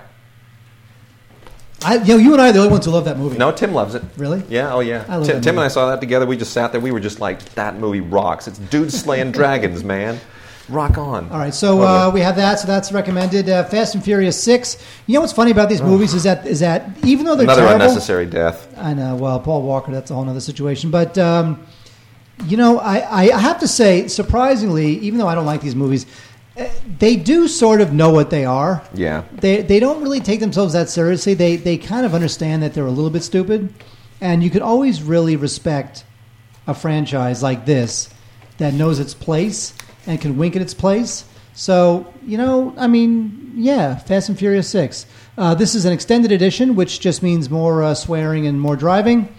[1.83, 3.37] I, you know, you and I are the only ones who love that movie.
[3.37, 4.41] no Tim loves it Really?
[4.49, 5.65] yeah oh yeah I love Tim, Tim and.
[5.65, 8.47] I saw that together we just sat there we were just like that movie rocks
[8.47, 10.19] it's dudes slaying dragons man
[10.69, 12.59] rock on All right, so uh, we have that.
[12.59, 13.49] So that's recommended.
[13.49, 14.83] Uh, Fast and Furious Six.
[15.05, 17.61] You know what's funny about these movies is that is that even though they're Another
[17.61, 18.73] terrible, unnecessary death.
[18.77, 19.15] I know.
[19.15, 20.91] Well, Paul Walker, that's a whole other situation.
[20.91, 21.65] But um,
[22.45, 26.05] you know, I, I have to say, surprisingly, even though I don't like these movies,
[26.55, 28.83] eh, they do sort of know what they are.
[28.93, 29.23] Yeah.
[29.33, 31.33] They they don't really take themselves that seriously.
[31.33, 33.73] They they kind of understand that they're a little bit stupid,
[34.21, 36.03] and you could always really respect
[36.67, 38.09] a franchise like this
[38.57, 39.73] that knows its place
[40.07, 41.25] and can wink at its place.
[41.53, 45.05] So you know, I mean, yeah, Fast and Furious Six.
[45.37, 49.29] Uh, this is an extended edition, which just means more uh, swearing and more driving.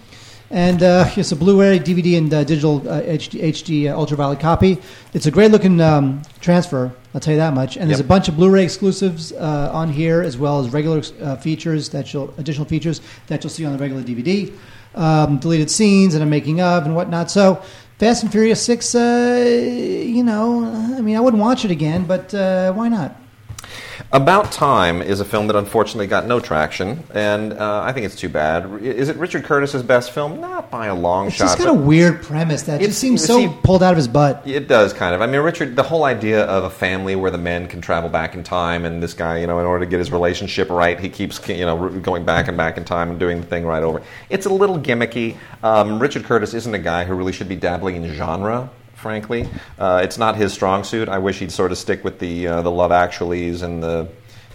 [0.51, 4.79] And uh, it's a Blu-ray, DVD, and uh, digital uh, HD, HD uh, ultraviolet copy.
[5.13, 6.91] It's a great-looking um, transfer.
[7.15, 7.77] I'll tell you that much.
[7.77, 8.07] And there's Yep.
[8.07, 12.15] a bunch of Blu-ray exclusives uh, on here, as well as regular uh, features that
[12.15, 14.51] you'll additional features that you'll see on the regular DVD,
[14.95, 17.31] um, deleted scenes and a making of and whatnot.
[17.31, 17.63] So,
[17.99, 18.95] Fast and Furious Six.
[18.95, 20.65] Uh, you know,
[20.97, 23.17] I mean, I wouldn't watch it again, but uh, why not?
[24.13, 28.17] About Time is a film that unfortunately got no traction, and uh, I think it's
[28.17, 28.83] too bad.
[28.83, 30.41] Is it Richard Curtis's best film?
[30.41, 31.45] Not by a long It's shot.
[31.45, 34.09] It's just got a weird premise that just seems so see- pulled out of his
[34.09, 34.43] butt.
[34.47, 35.21] It does kind of.
[35.21, 38.35] I mean, Richard, the whole idea of a family where the men can travel back
[38.35, 41.09] in time, and this guy, you know, in order to get his relationship right, he
[41.09, 44.03] keeps, you know, going back and back in time and doing the thing right over.
[44.31, 45.37] It's a little gimmicky.
[45.63, 48.71] Um, Richard Curtis isn't a guy who really should be dabbling in genre.
[48.99, 51.09] Frankly, uh, it's not his strong suit.
[51.09, 54.09] I wish he'd sort of stick with the uh, the Love Actuallys and the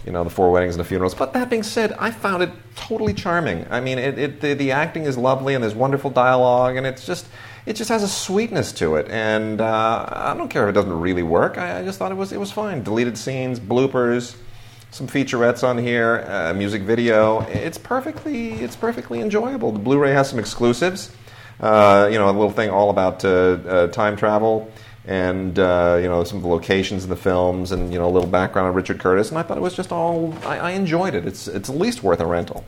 [0.04, 1.14] you know, the four weddings and the funerals.
[1.14, 3.66] But that being said, I found it totally charming.
[3.70, 7.06] I mean, it, it the, the acting is lovely and there's wonderful dialogue, and it's
[7.06, 7.26] just
[7.64, 9.08] it just has a sweetness to it.
[9.08, 11.56] And uh, I don't care if it doesn't really work.
[11.56, 12.82] I, I just thought it was it was fine.
[12.82, 14.36] Deleted scenes, bloopers.
[14.90, 17.40] Some featurettes on here, uh, music video.
[17.48, 19.72] It's perfectly, it's perfectly enjoyable.
[19.72, 21.10] The Blu-ray has some exclusives.
[21.60, 24.70] Uh, you know, a little thing all about uh, uh, time travel
[25.06, 28.10] and uh, you know some of the locations in the films and you know a
[28.10, 31.14] little background on Richard Curtis, and I thought it was just all I, I enjoyed
[31.14, 31.26] it.
[31.26, 32.64] It's it's at least worth a rental.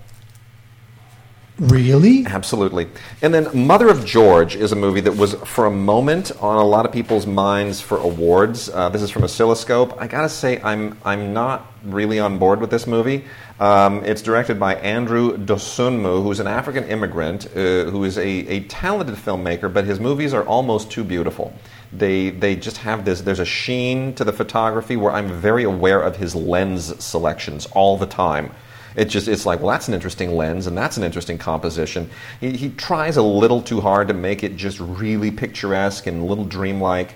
[1.58, 2.26] Really?
[2.26, 2.86] Absolutely.
[3.22, 6.64] And then Mother of George is a movie that was for a moment on a
[6.64, 8.68] lot of people's minds for awards.
[8.68, 9.96] Uh, this is from Oscilloscope.
[9.98, 13.24] I gotta say, I'm I'm not really on board with this movie.
[13.58, 18.60] Um, it's directed by Andrew Dosunmu, who's an African immigrant uh, who is a, a
[18.64, 21.54] talented filmmaker, but his movies are almost too beautiful.
[21.92, 23.22] They they just have this.
[23.22, 27.96] There's a sheen to the photography where I'm very aware of his lens selections all
[27.96, 28.52] the time.
[28.94, 32.10] It just it's like well that's an interesting lens and that's an interesting composition.
[32.40, 36.24] He, he tries a little too hard to make it just really picturesque and a
[36.24, 37.14] little dreamlike.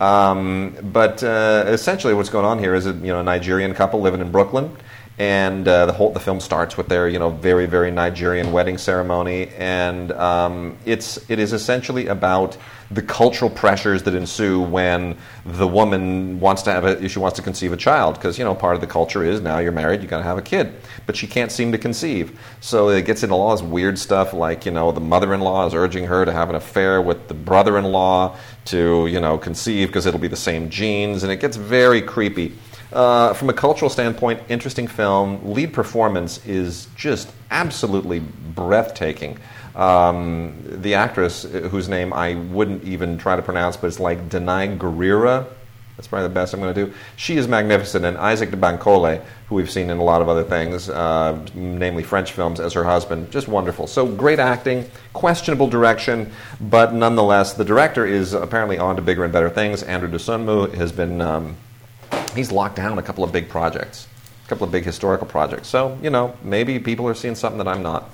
[0.00, 4.00] Um, but uh, essentially, what's going on here is a you know a Nigerian couple
[4.00, 4.76] living in Brooklyn,
[5.18, 8.78] and uh, the whole the film starts with their you know very very Nigerian wedding
[8.78, 12.56] ceremony, and um, it's it is essentially about
[12.90, 17.42] the cultural pressures that ensue when the woman wants to have a she wants to
[17.42, 18.14] conceive a child.
[18.14, 20.38] Because you know part of the culture is now you're married you got to have
[20.38, 20.72] a kid.
[21.04, 22.38] But she can't seem to conceive.
[22.60, 26.04] So it gets into all this weird stuff like you know the mother-in-law is urging
[26.04, 28.36] her to have an affair with the brother-in-law
[28.66, 31.22] to you know conceive because it'll be the same genes.
[31.22, 32.54] And it gets very creepy
[32.92, 35.52] uh, from a cultural standpoint, interesting film.
[35.52, 39.38] Lead performance is just absolutely breathtaking.
[39.74, 44.28] Um, the actress, uh, whose name I wouldn't even try to pronounce, but it's like
[44.28, 45.46] Danai Gurira.
[45.96, 46.92] That's probably the best I'm going to do.
[47.16, 50.42] She is magnificent, and Isaach de Bankolé, who we've seen in a lot of other
[50.42, 53.86] things, uh, namely French films, as her husband, just wonderful.
[53.86, 59.32] So great acting, questionable direction, but nonetheless, the director is apparently on to bigger and
[59.32, 59.82] better things.
[59.82, 61.56] Andrew Dosunmu has been um,
[62.34, 64.06] he's locked down a couple of big projects,
[64.44, 65.68] a couple of big historical projects.
[65.68, 68.08] So, you know, maybe people are seeing something that I'm not.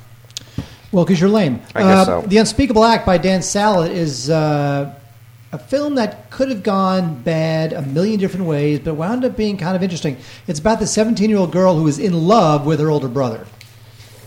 [0.90, 1.60] Well, because you're lame.
[1.74, 2.26] I guess Uh, so.
[2.28, 4.94] The Unspeakable Act by Dan Sallitt is uh,
[5.52, 9.56] a film that could have gone bad a million different ways, but wound up being
[9.58, 10.16] kind of interesting.
[10.46, 13.46] It's about the 17 year old girl who is in love with her older brother.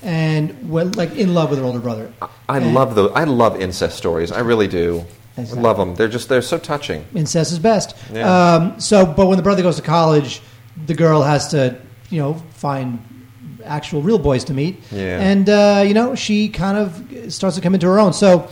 [0.04, 2.12] And, well, like, in love with her older brother.
[2.50, 3.12] I And love those.
[3.14, 4.32] I love incest stories.
[4.32, 5.06] I really do.
[5.38, 5.64] Exactly.
[5.64, 5.96] Love them.
[5.96, 7.06] They're just they're so touching.
[7.16, 7.96] Incest is best.
[8.12, 8.56] Yeah.
[8.56, 10.42] Um, so, but when the brother goes to college,
[10.86, 11.80] the girl has to,
[12.10, 13.00] you know, find
[13.64, 14.82] actual real boys to meet.
[14.92, 15.20] Yeah.
[15.20, 18.14] And, uh, you know, she kind of starts to come into her own.
[18.14, 18.50] So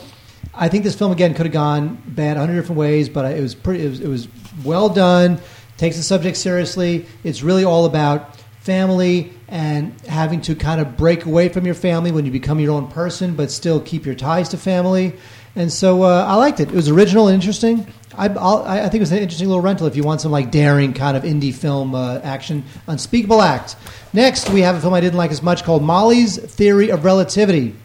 [0.53, 3.41] I think this film, again, could have gone bad a hundred different ways, but it
[3.41, 4.27] was pretty, it was, it was
[4.63, 5.39] well done,
[5.77, 7.05] takes the subject seriously.
[7.23, 12.11] It's really all about family and having to kind of break away from your family
[12.11, 15.13] when you become your own person, but still keep your ties to family.
[15.55, 16.69] And so uh, I liked it.
[16.69, 17.85] It was original and interesting.
[18.17, 20.51] I, I'll, I think it was an interesting little rental if you want some like
[20.51, 22.63] daring kind of indie film uh, action.
[22.87, 23.75] Unspeakable Act.
[24.13, 27.75] Next, we have a film I didn't like as much called Molly's Theory of Relativity.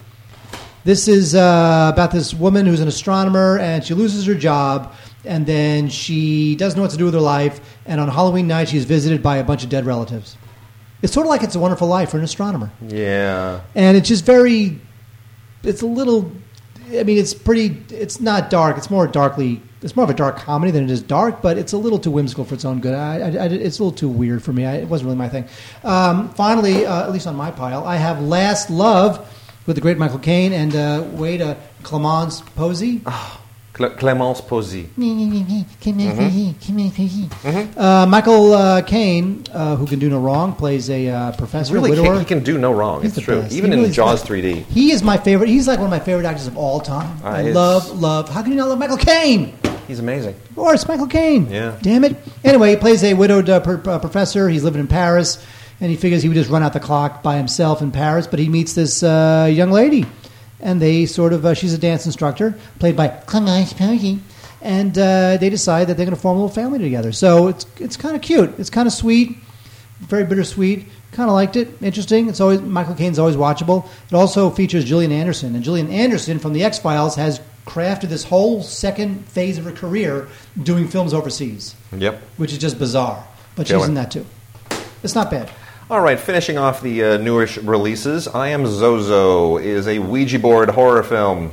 [0.84, 4.94] This is uh, about this woman who's an astronomer and she loses her job
[5.24, 7.60] and then she doesn't know what to do with her life.
[7.86, 10.36] And on Halloween night, she's visited by a bunch of dead relatives.
[11.00, 13.60] It's sort of like It's a Wonderful Life for an astronomer Yeah.
[13.74, 14.78] and it's just very
[15.62, 16.30] it's a little
[16.98, 18.76] i mean it's pretty it's not dark.
[18.78, 21.72] It's more darkly it's more of a dark comedy than it is dark but it's
[21.72, 22.94] a little too whimsical for its own good.
[22.94, 24.64] I, I, I- it's a little too weird for me.
[24.64, 25.46] It wasn't really my thing.
[25.82, 29.28] Um, finally uh, at least on my pile i have last love
[29.66, 33.00] with the great michael caine and uh, wade uh, clemence posey.
[33.00, 33.40] Cle-
[33.74, 34.88] Clemence Posey.
[37.76, 41.90] uh, michael uh, caine uh, who can do no wrong plays a uh, professor Really,
[41.90, 43.02] widower can, he can do no wrong.
[43.02, 43.40] He's it's true.
[43.42, 43.52] best.
[43.52, 44.64] Even He in really Jaws the- 3D.
[44.66, 45.48] He is my favorite.
[45.48, 47.18] He's like one of my favorite actors of all time.
[47.24, 48.28] Uh, I love, love.
[48.28, 49.52] How can you not love Michael Caine?
[49.88, 50.34] He's amazing.
[50.50, 51.50] Of course, Michael Caine.
[51.50, 51.76] Yeah.
[51.82, 52.16] Damn it.
[52.44, 54.48] Anyway, he plays a widowed uh, per, uh, professor.
[54.48, 55.44] He's living in Paris,
[55.80, 58.26] and he figures he would just run out the clock by himself in Paris.
[58.28, 60.06] But he meets this uh, young lady,
[60.64, 64.18] and they sort of uh, she's a dance instructor played by Clemence Posey.
[64.62, 67.12] And uh, they decide that they're going to form a little family together.
[67.12, 68.58] So it's it's kind of cute.
[68.58, 69.36] It's kind of sweet
[70.00, 70.86] very bittersweet.
[71.12, 71.68] Kind of liked it.
[71.82, 72.28] Interesting.
[72.28, 73.86] It's always Michael Caine's always watchable.
[74.10, 78.24] It also features Gillian Anderson, and Gillian Anderson from the X Files has crafted this
[78.24, 80.28] whole second phase of her career
[80.62, 82.20] doing films overseas, Yep.
[82.36, 83.24] which is just bizarre.
[83.56, 84.26] But she's in that too.
[85.02, 85.50] It's not bad.
[85.90, 90.70] All right, finishing off the uh, newish releases, I Am Zozo is a Ouija board
[90.70, 91.52] horror film.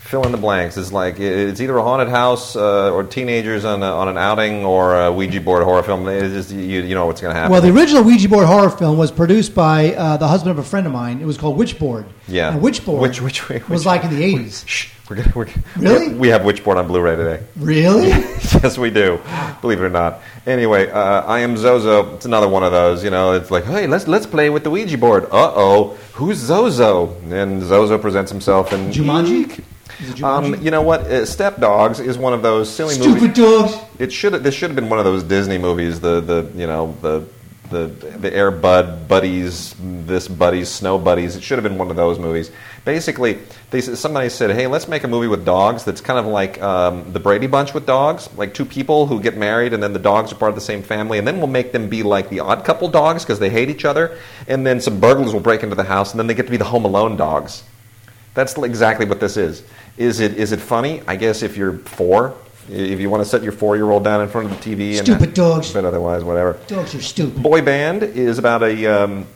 [0.00, 0.78] Fill in the blanks.
[0.78, 4.64] It's like it's either a haunted house uh, or teenagers on, a, on an outing
[4.64, 6.08] or a Ouija board horror film.
[6.08, 7.52] It's just, you, you know what's going to happen.
[7.52, 10.62] Well, the original Ouija board horror film was produced by uh, the husband of a
[10.66, 11.20] friend of mine.
[11.20, 12.06] It was called Witchboard.
[12.26, 12.54] Yeah.
[12.54, 14.66] And Witchboard Which- which- which- was like in the 80s.
[14.66, 16.14] Shh, we're gonna, we're, Really?
[16.14, 17.42] We have Witchboard on Blu-ray today.
[17.56, 18.08] Really?
[18.08, 19.20] yes, we do.
[19.60, 20.20] Believe it or not.
[20.46, 22.14] Anyway, uh, I am Zozo.
[22.14, 23.02] It's another one of those.
[23.04, 25.24] You know, it's like, hey, let's let's play with the Ouija board.
[25.24, 27.16] Uh oh, who's Zozo?
[27.30, 29.62] And Zozo presents himself in Jumanji?
[30.00, 30.54] Is it Jumanji?
[30.56, 31.00] Um, you know what?
[31.02, 33.34] Uh, Step Dogs is one of those silly Stupid movies.
[33.34, 34.00] Stupid dogs.
[34.00, 36.00] It should this should have been one of those Disney movies.
[36.00, 37.26] The the you know the
[37.70, 41.36] the the Air Bud buddies, this buddies, snow buddies.
[41.36, 42.50] It should have been one of those movies.
[42.84, 43.38] Basically,
[43.70, 47.12] they somebody said, "Hey, let's make a movie with dogs that's kind of like um,
[47.12, 50.32] the Brady Bunch with dogs, like two people who get married and then the dogs
[50.32, 52.64] are part of the same family, and then we'll make them be like the Odd
[52.64, 55.84] Couple dogs because they hate each other, and then some burglars will break into the
[55.84, 57.64] house, and then they get to be the Home Alone dogs."
[58.34, 59.64] That's exactly what this is.
[59.96, 61.02] Is it is it funny?
[61.08, 62.36] I guess if you're four,
[62.68, 64.96] if you want to set your four year old down in front of the TV,
[64.96, 65.72] Stupid and, dogs.
[65.72, 66.58] but otherwise, whatever.
[66.66, 67.42] Dogs are stupid.
[67.42, 69.26] Boy band is about a um,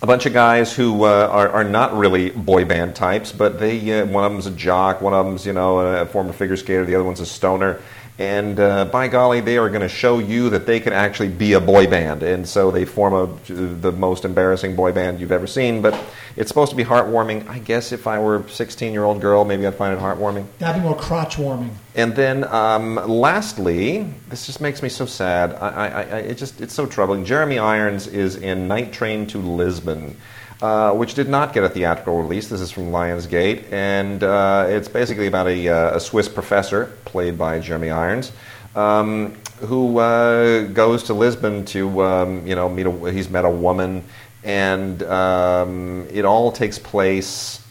[0.00, 4.00] a bunch of guys who uh, are, are not really boy band types, but they
[4.00, 6.84] uh, one of them's a jock, one of them's you know a former figure skater,
[6.84, 7.80] the other one's a stoner,
[8.18, 11.52] And uh, by golly, they are going to show you that they can actually be
[11.52, 12.24] a boy band.
[12.24, 15.82] And so they form a, the most embarrassing boy band you've ever seen.
[15.82, 15.98] But
[16.34, 17.48] it's supposed to be heartwarming.
[17.48, 20.46] I guess if I were a 16 year old girl, maybe I'd find it heartwarming.
[20.58, 21.78] That'd be more crotch warming.
[21.94, 25.54] And then, um, lastly, this just makes me so sad.
[25.54, 27.24] I, I, I, it just it's so troubling.
[27.24, 30.16] Jeremy Irons is in Night Train to Lisbon.
[30.60, 32.48] Uh, which did not get a theatrical release.
[32.48, 37.38] This is from Lionsgate, and uh, it's basically about a, uh, a, Swiss professor, played
[37.38, 38.32] by Jeremy Irons,
[38.74, 43.50] um, who uh, goes to Lisbon to, um, you know, meet a, he's met a
[43.50, 44.02] woman,
[44.42, 47.64] and um, it all takes place.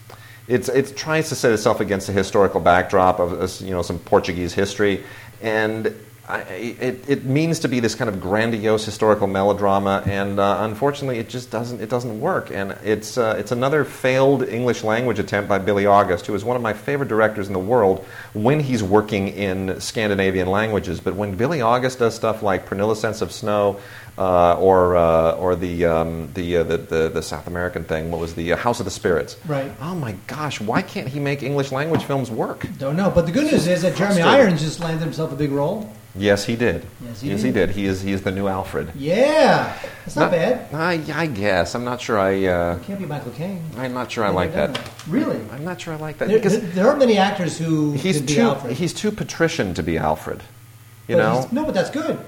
[0.48, 4.54] It's, it tries to set itself against a historical backdrop of, you know, some Portuguese
[4.54, 5.04] history,
[5.42, 5.94] and
[6.30, 11.20] I, it, it means to be this kind of grandiose historical melodrama, and uh, unfortunately,
[11.20, 12.52] it just doesn't it doesn't work.
[12.52, 16.58] And it's uh, it's another failed English language attempt by Bille August, who is one
[16.58, 21.00] of my favorite directors in the world when he's working in Scandinavian languages.
[21.00, 23.80] But when Bille August does stuff like Pernilla Sense of Snow,
[24.18, 28.12] uh, or uh, or the um, the, uh, the, the the South American thing.
[28.12, 29.38] What was the uh, House of the Spirits?
[29.46, 29.72] Right.
[29.80, 32.68] Oh my gosh, why can't he make English language films work?
[32.80, 33.10] Don't know.
[33.10, 35.90] But the good news is that Jeremy Irons just landed himself a big role.
[36.18, 36.86] Yes, he did.
[37.04, 37.46] Yes, he yes, did.
[37.48, 37.70] he did.
[37.72, 38.92] He is he is the new Alfred.
[38.96, 40.74] Yeah, it's not, bad.
[40.74, 42.18] I, I guess I'm not sure.
[42.20, 43.64] I uh, Can't be Michael Caine.
[43.78, 44.92] I'm not sure I like done that.
[45.08, 45.40] Really?
[45.52, 48.42] I'm not sure I like that There, because there, aren't many actors who he's too
[48.42, 48.74] Alfred.
[48.78, 50.42] he's too patrician to be Alfred.
[51.08, 51.48] You But know.
[51.52, 52.20] no, but that's good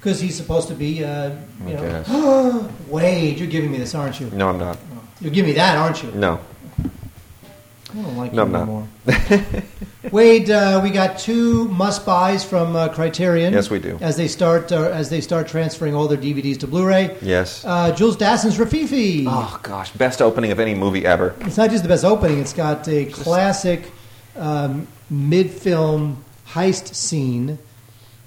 [0.00, 1.02] because he's supposed to be.
[1.04, 2.70] Uh, you I know, guess.
[2.88, 4.30] Wade, you're giving me this, aren't you?
[4.30, 4.78] No, I'm not.
[5.20, 6.10] You're giving me that, aren't you?
[6.12, 6.38] No.
[6.78, 8.62] I don't like No, you I'm not.
[8.62, 8.88] anymore.
[10.12, 13.52] Wade, uh, we got two must buys from uh, Criterion.
[13.52, 13.98] Yes, we do.
[14.00, 17.16] As they start, uh, as they start transferring all their DVDs to Blu-ray.
[17.22, 17.64] Yes.
[17.64, 19.24] Uh, Jules Dassin's Rififi.
[19.26, 21.34] oh gosh, best opening of any movie ever.
[21.40, 23.90] It's not just the best opening; it's got a classic
[24.36, 27.58] um, mid-film heist scene.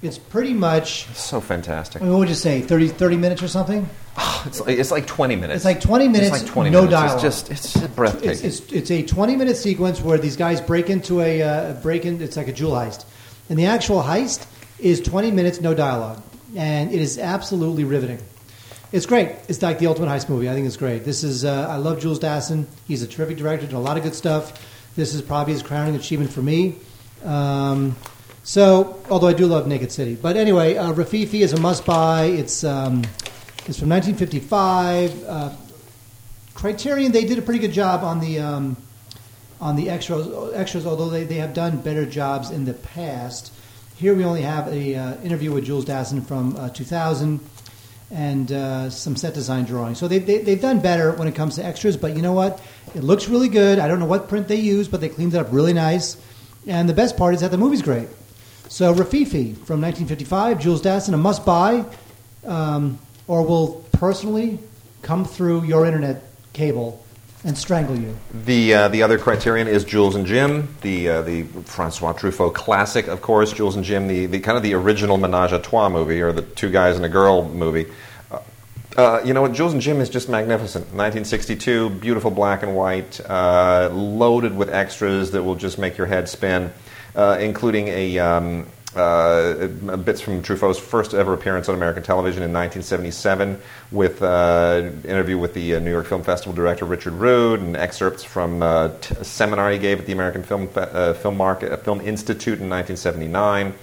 [0.01, 1.05] It's pretty much.
[1.15, 2.01] So fantastic.
[2.01, 2.61] I mean, what would you say?
[2.61, 3.87] 30, 30 minutes or something?
[4.45, 5.57] It's like, it's like 20 minutes.
[5.57, 6.91] It's like 20 minutes, It's like 20 no minutes.
[6.93, 7.25] dialogue.
[7.25, 8.29] It's just it's just breathtaking.
[8.29, 12.05] It's, it's, it's a 20 minute sequence where these guys break into a uh, break
[12.05, 12.21] in.
[12.21, 13.03] It's like a jewel heist,
[13.49, 14.45] and the actual heist
[14.79, 16.21] is 20 minutes, no dialogue,
[16.55, 18.19] and it is absolutely riveting.
[18.93, 19.31] It's great.
[19.49, 20.49] It's like the ultimate heist movie.
[20.49, 21.03] I think it's great.
[21.03, 21.43] This is.
[21.43, 22.65] Uh, I love Jules Dassin.
[22.87, 23.65] He's a terrific director.
[23.65, 24.53] Done a lot of good stuff.
[24.95, 26.75] This is probably his crowning achievement for me.
[27.25, 27.97] Um,
[28.47, 32.27] so, although I do love Naked City, but anyway, uh, Rififi is a must-buy.
[32.27, 33.03] It's um,
[33.65, 35.25] it's from 1955.
[35.25, 35.53] Uh,
[36.53, 38.77] Criterion they did a pretty good job on the um,
[39.59, 40.53] on the extras.
[40.53, 43.51] Extras, although they, they have done better jobs in the past.
[43.97, 47.41] Here we only have a uh, interview with Jules Dassin from uh, 2000
[48.11, 49.97] and uh, some set design drawings.
[49.97, 51.97] So they, they, they've done better when it comes to extras.
[51.97, 52.61] But you know what?
[52.95, 53.77] It looks really good.
[53.77, 56.15] I don't know what print they use, but they cleaned it up really nice.
[56.65, 58.07] And the best part is that the movie's great.
[58.69, 61.85] So Rififi from 1955, Jules Dassin, a must buy,
[62.45, 64.59] um, or will personally
[65.01, 67.03] come through your internet cable
[67.43, 68.15] and strangle you.
[68.45, 73.07] The uh, the other criterion is Jules and Jim, the uh, the Francois Truffaut classic,
[73.07, 73.53] of course.
[73.53, 76.41] Jules and Jim, the, the kind of the original Menage a Trois movie, or the
[76.41, 77.85] two guys and a girl movie.
[78.31, 78.39] Uh,
[78.97, 79.53] uh, you know what?
[79.53, 80.85] Jules and Jim is just magnificent.
[80.85, 86.27] 1962, beautiful black and white, uh, loaded with extras that will just make your head
[86.27, 86.73] spin,
[87.17, 88.19] uh, including a.
[88.19, 93.59] Um, uh, bits from Truffaut's first ever appearance on American television in 1977,
[93.91, 98.23] with uh, interview with the uh, New York Film Festival director Richard Roud, and excerpts
[98.23, 98.89] from uh,
[99.19, 102.69] a seminar he gave at the American Film uh, Film Market uh, Film Institute in
[102.69, 103.73] 1979.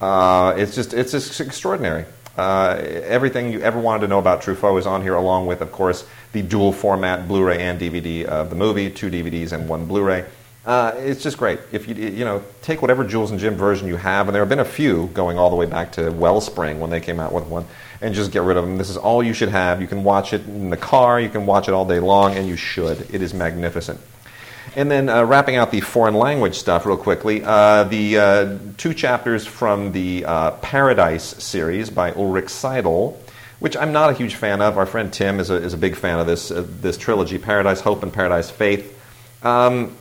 [0.00, 2.04] Uh, it's just it's just extraordinary.
[2.38, 6.06] Everything you ever wanted to know about Truffaut is on here, along with, of course,
[6.32, 10.24] the dual format Blu-ray and DVD of the movie, two DVDs and one Blu-ray.
[10.64, 11.58] Uh, it's just great.
[11.72, 14.48] If you you know take whatever Jules and Jim version you have, and there have
[14.48, 17.46] been a few going all the way back to Wellspring when they came out with
[17.46, 17.64] one,
[18.02, 18.76] and just get rid of them.
[18.76, 19.80] This is all you should have.
[19.80, 22.46] You can watch it in the car, you can watch it all day long, and
[22.46, 23.12] you should.
[23.12, 24.00] It is magnificent.
[24.76, 28.94] And then uh, wrapping out the foreign language stuff real quickly, uh, the uh, two
[28.94, 33.16] chapters from the uh, Paradise series by Ulrich Seidl,
[33.58, 34.78] which I'm not a huge fan of.
[34.78, 37.80] Our friend Tim is a, is a big fan of this uh, this trilogy, Paradise
[37.80, 38.96] Hope and Paradise Faith.
[39.42, 39.96] Um,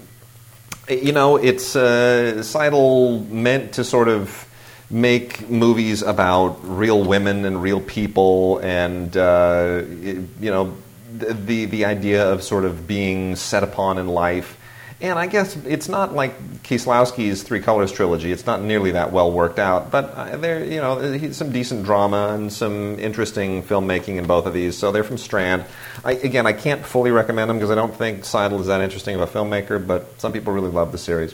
[0.89, 4.47] you know, it's uh, Seidl meant to sort of
[4.89, 10.75] make movies about real women and real people, and uh, you know,
[11.11, 14.58] the the idea of sort of being set upon in life.
[15.01, 18.33] And I guess it's not like Kieslowski's Three Colors trilogy.
[18.33, 22.33] It's not nearly that well worked out, but uh, there, you know, some decent drama
[22.33, 24.77] and some interesting filmmaking in both of these.
[24.77, 25.63] So they're from Strand.
[26.03, 29.15] I, again, I can't fully recommend them because I don't think Seidl is that interesting
[29.15, 31.33] of a filmmaker, but some people really love the series.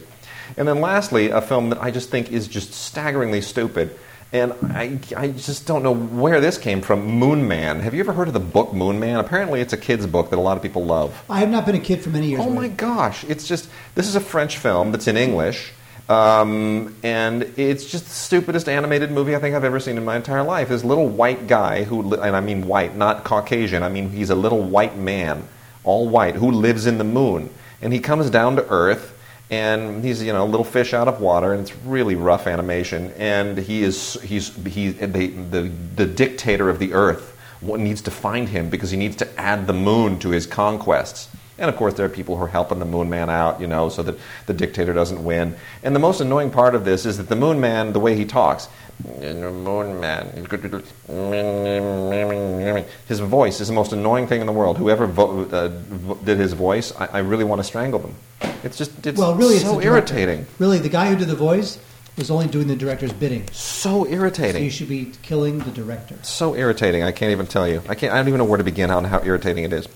[0.58, 3.98] And then lastly, a film that I just think is just staggeringly stupid.
[4.36, 7.06] And I, I just don't know where this came from.
[7.06, 7.80] Moon Man.
[7.80, 9.18] Have you ever heard of the book Moon Man?
[9.18, 11.24] Apparently, it's a kid's book that a lot of people love.
[11.30, 12.42] I have not been a kid for many years.
[12.44, 13.24] Oh my gosh!
[13.24, 15.72] It's just this is a French film that's in English,
[16.10, 20.18] um, and it's just the stupidest animated movie I think I've ever seen in my
[20.18, 20.68] entire life.
[20.68, 23.84] This little white guy who, and I mean white, not Caucasian.
[23.84, 25.48] I mean he's a little white man,
[25.86, 29.15] all white, who lives in the moon, and he comes down to Earth.
[29.56, 33.12] And he's you know a little fish out of water, and it's really rough animation.
[33.18, 37.32] And he is he's he the the, the dictator of the Earth
[37.62, 41.30] needs to find him because he needs to add the moon to his conquests.
[41.58, 43.88] And of course, there are people who are helping the Moon Man out, you know,
[43.90, 45.56] so that the dictator doesn't win.
[45.84, 48.26] And the most annoying part of this is that the Moon Man, the way he
[48.26, 48.68] talks,
[49.06, 54.78] Moon Man, his voice is the most annoying thing in the world.
[54.78, 58.16] Whoever vo- uh, vo- did his voice, I, I really want to strangle them.
[58.64, 60.18] It's just, it's Well, really, it's so director.
[60.18, 60.46] irritating.
[60.60, 61.80] Really, the guy who did the voice
[62.18, 63.46] was only doing the director's bidding.
[63.52, 64.64] So So irritating.
[64.64, 66.16] you should be killing the director.
[66.24, 67.04] so irritating.
[67.04, 67.82] I can't even tell you.
[67.90, 68.14] I can't.
[68.14, 69.88] I don't even know where to begin on how irritating it is.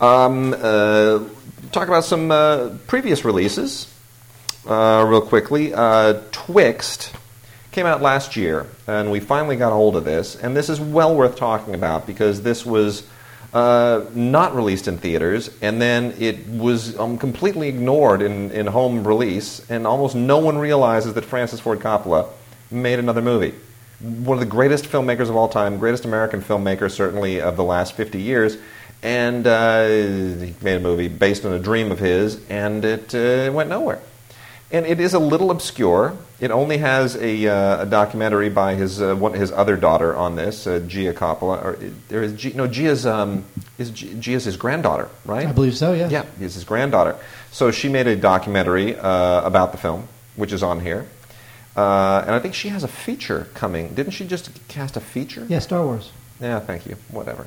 [0.00, 1.20] Um, uh,
[1.72, 3.92] talk about some uh, previous releases,
[4.66, 5.72] uh, real quickly.
[5.74, 7.12] Uh, Twixt
[7.72, 10.34] came out last year, and we finally got a hold of this.
[10.34, 13.06] And this is well worth talking about because this was.
[13.52, 19.04] Uh, not released in theaters, and then it was um, completely ignored in, in home
[19.04, 22.28] release, and almost no one realizes that Francis Ford Coppola
[22.70, 23.52] made another movie
[24.00, 27.94] one of the greatest filmmakers of all time, greatest American filmmaker certainly of the last
[27.94, 28.56] 50 years.
[29.02, 33.50] And uh, he made a movie based on a dream of his, and it uh,
[33.52, 34.00] went nowhere.
[34.70, 36.16] And it is a little obscure.
[36.40, 40.36] It only has a, uh, a documentary by his uh, one, his other daughter on
[40.36, 41.62] this, uh, Gia Coppola.
[41.62, 41.78] Or
[42.08, 43.44] there is G, no Gia's um,
[43.78, 45.46] is G, Gia's his granddaughter, right?
[45.46, 45.92] I believe so.
[45.92, 46.08] Yeah.
[46.08, 47.16] Yeah, he's his granddaughter.
[47.50, 51.06] So she made a documentary uh, about the film, which is on here.
[51.76, 53.94] Uh, and I think she has a feature coming.
[53.94, 55.44] Didn't she just cast a feature?
[55.46, 55.58] Yeah.
[55.58, 56.10] Star Wars.
[56.40, 56.96] Yeah, thank you.
[57.10, 57.46] Whatever.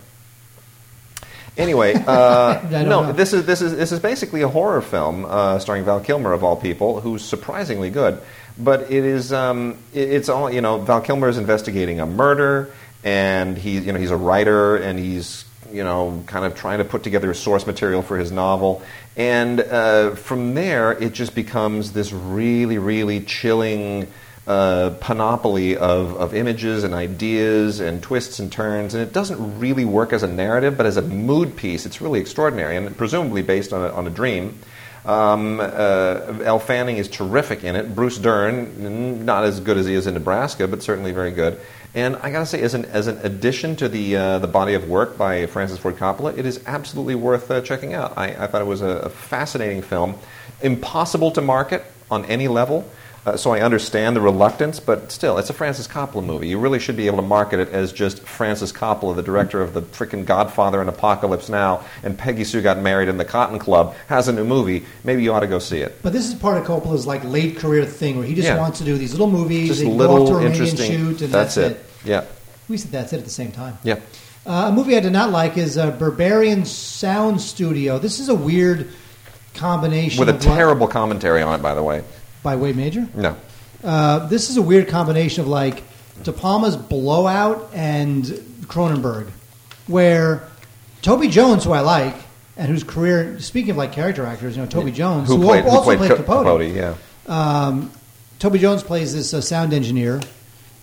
[1.58, 3.12] Anyway, uh, no, know.
[3.12, 6.44] this is this is this is basically a horror film uh, starring Val Kilmer of
[6.44, 8.22] all people, who's surprisingly good.
[8.58, 10.80] But it is um, it- it's all you know.
[10.80, 12.70] Val Kilmer is investigating a murder,
[13.04, 16.86] and he you know he's a writer, and he's you know kind of trying to
[16.86, 18.82] put together source material for his novel.
[19.18, 24.08] And uh, from there, it just becomes this really really chilling
[24.46, 29.86] uh, panoply of, of images and ideas and twists and turns, and it doesn't really
[29.86, 33.72] work as a narrative, but as a mood piece, it's really extraordinary, and presumably based
[33.72, 34.60] on a, on a dream.
[35.06, 37.94] Um, uh, Fanning is terrific in it.
[37.94, 41.60] Bruce Dern, not as good as he is in Nebraska, but certainly very good.
[41.96, 44.90] And I gotta say, as an as an addition to the uh, the body of
[44.90, 48.18] work by Francis Ford Coppola, it is absolutely worth uh, checking out.
[48.18, 50.16] I, I thought it was a, a fascinating film,
[50.62, 52.90] impossible to market on any level.
[53.26, 56.50] Uh, so I understand the reluctance, but still, it's a Francis Coppola movie.
[56.50, 59.74] You really should be able to market it as just Francis Coppola, the director of
[59.74, 63.96] the freaking Godfather and Apocalypse Now, and Peggy Sue Got Married in the Cotton Club,
[64.08, 64.84] has a new movie.
[65.06, 66.02] Maybe you ought to go see it.
[66.02, 68.58] But this is part of Coppola's like late career thing, where he just Yeah.
[68.58, 69.70] wants to do these little movies.
[69.70, 70.92] Just go little to Romania and interesting.
[70.92, 71.86] shoot, and that's, that's, it.
[72.04, 72.26] Yeah,
[72.68, 73.78] We said that's it at the same time.
[73.84, 74.00] yeah.
[74.46, 77.98] Uh, a movie I did not like is uh, Berberian Sound Studio.
[78.00, 78.90] This is a weird
[79.56, 82.04] combination With a terrible commentary on it, by the way.
[82.44, 83.08] By Wade Major.
[83.16, 83.36] No.
[83.84, 85.84] Uh, this is a weird combination of like
[86.24, 88.24] De Palma's Blowout and
[88.68, 89.30] Cronenberg,
[89.88, 90.44] where
[91.02, 92.16] Toby Jones, who I like,
[92.56, 95.80] and whose career, speaking of like character actors, you know, Toby Jones, Who played, also
[95.80, 96.46] who played played Co- Capote.
[96.46, 96.96] Capote, yeah.
[97.28, 97.92] Um,
[98.40, 100.22] Toby Jones plays this uh, sound engineer,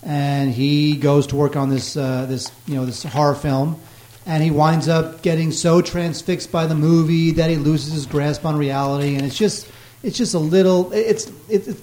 [0.02, 3.80] and he goes to work on this uh, this you know this horror film,
[4.26, 8.44] and he winds up getting so transfixed by the movie that he loses his grasp
[8.44, 9.68] on reality, and it's just
[10.02, 11.80] it's just a little it's it's, it's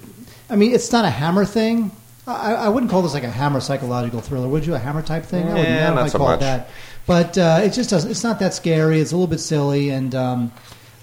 [0.49, 1.91] I mean it's not a Hammer thing.
[2.26, 4.76] I, I wouldn't call this like a Hammer psychological thriller, would you?
[4.76, 5.43] A Hammer type thing?
[5.45, 6.38] I wouldn't, I Yeah, don't not so call much.
[6.39, 6.70] it that.
[7.05, 8.11] But uh, it just doesn't.
[8.11, 8.99] It's not that scary.
[8.99, 10.51] It's a little bit silly, and um,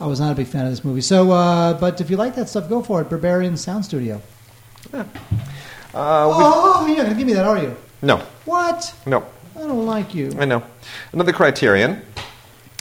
[0.03, 1.01] I was not a big fan of this movie.
[1.01, 3.09] So, uh, but if you like that stuff, go for it.
[3.09, 4.21] Berberian Sound Studio.
[4.93, 5.05] Uh,
[5.97, 7.77] Oh, you're not going to give me that, are you?
[8.03, 8.93] No, What?
[9.07, 9.25] no.
[9.57, 10.33] I don't like you.
[10.39, 10.62] I know.
[11.12, 12.03] Another Criterion,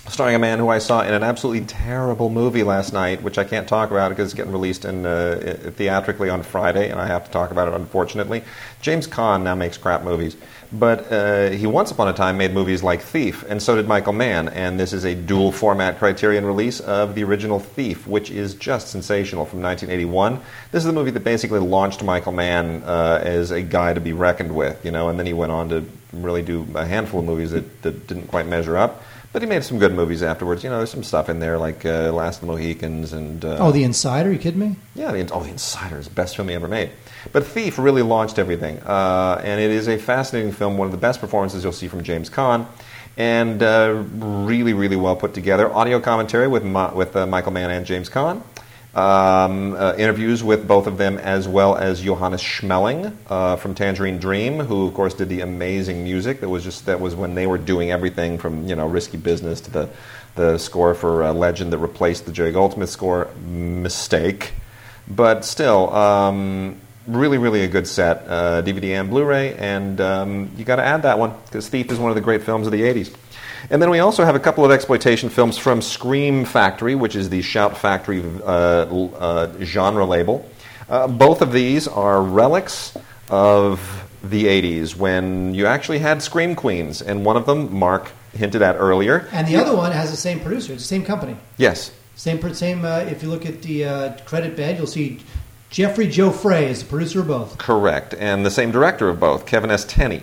[0.09, 3.45] starring a man who I saw in an absolutely terrible movie last night, which I
[3.45, 7.25] can't talk about because it's getting released in, uh, theatrically on Friday, and I have
[7.25, 8.43] to talk about it, unfortunately.
[8.81, 10.35] James Caan now makes crap movies,
[10.73, 14.11] but uh, he once upon a time made movies like Thief, and so did Michael
[14.11, 18.55] Mann, and this is a dual format Criterion release of the original Thief, which is
[18.55, 20.41] just sensational from 1981.
[20.71, 24.11] This is the movie that basically launched Michael Mann uh, as a guy to be
[24.11, 27.25] reckoned with, you know, and then he went on to really do a handful of
[27.25, 29.01] movies that, that didn't quite measure up.
[29.33, 30.63] But he made some good movies afterwards.
[30.63, 33.57] You know, there's some stuff in there like uh, Last of the Mohicans and uh,
[33.59, 34.31] Oh, The Insider?
[34.31, 34.75] you kidding me?
[34.93, 36.91] yeah, the, oh, The Insider is the best film he ever made.
[37.31, 40.77] But Thief really launched everything, uh, and it is a fascinating film.
[40.77, 42.67] One of the best performances you'll see from James Caan,
[43.17, 45.73] and uh, really, really well put together.
[45.73, 48.43] Audio commentary with Ma- with uh, Michael Mann and James Caan.
[48.95, 54.19] Um, uh, interviews with both of them, as well as Johannes Schmoelling uh, from Tangerine
[54.19, 56.41] Dream, who of course did the amazing music.
[56.41, 59.61] That was just that was when they were doing everything from you know Risky Business
[59.61, 59.89] to the
[60.35, 63.29] the score for uh, Legend that replaced the Jerry Goldsmith score.
[63.43, 64.51] Mistake,
[65.07, 70.65] but still, um, really, really a good set, uh, DVD and Blu-ray, and um, you
[70.65, 72.81] got to add that one because Thief is one of the great films of the
[72.81, 73.11] '80s.
[73.69, 77.29] And then we also have a couple of exploitation films from Scream Factory, which is
[77.29, 80.49] the Shout Factory uh, uh, genre label.
[80.89, 82.95] Uh, both of these are relics
[83.29, 88.61] of the 80s when you actually had Scream Queens, and one of them, Mark hinted
[88.61, 89.27] at earlier.
[89.31, 91.35] And the other one has the same producer, it's the same company.
[91.57, 92.85] Yes, Same, same.
[92.85, 95.19] Uh, if you look at the uh, credit bed, you'll see
[95.69, 97.57] Jeffrey Joe Frey is the producer of both.
[97.57, 98.13] correct.
[98.13, 99.83] And the same director of both, Kevin S.
[99.85, 100.21] Tenney.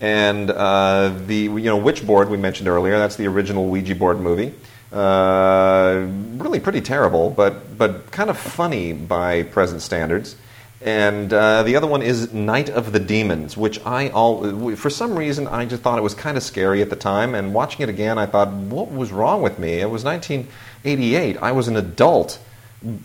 [0.00, 2.98] And uh, the you know Witchboard we mentioned earlier.
[2.98, 4.54] That's the original Ouija board movie.
[4.92, 10.36] Uh, really pretty terrible, but but kind of funny by present standards.
[10.80, 15.18] And uh, the other one is Night of the Demons, which I all for some
[15.18, 17.34] reason I just thought it was kind of scary at the time.
[17.34, 19.80] And watching it again, I thought, what was wrong with me?
[19.80, 21.36] It was 1988.
[21.38, 22.38] I was an adult.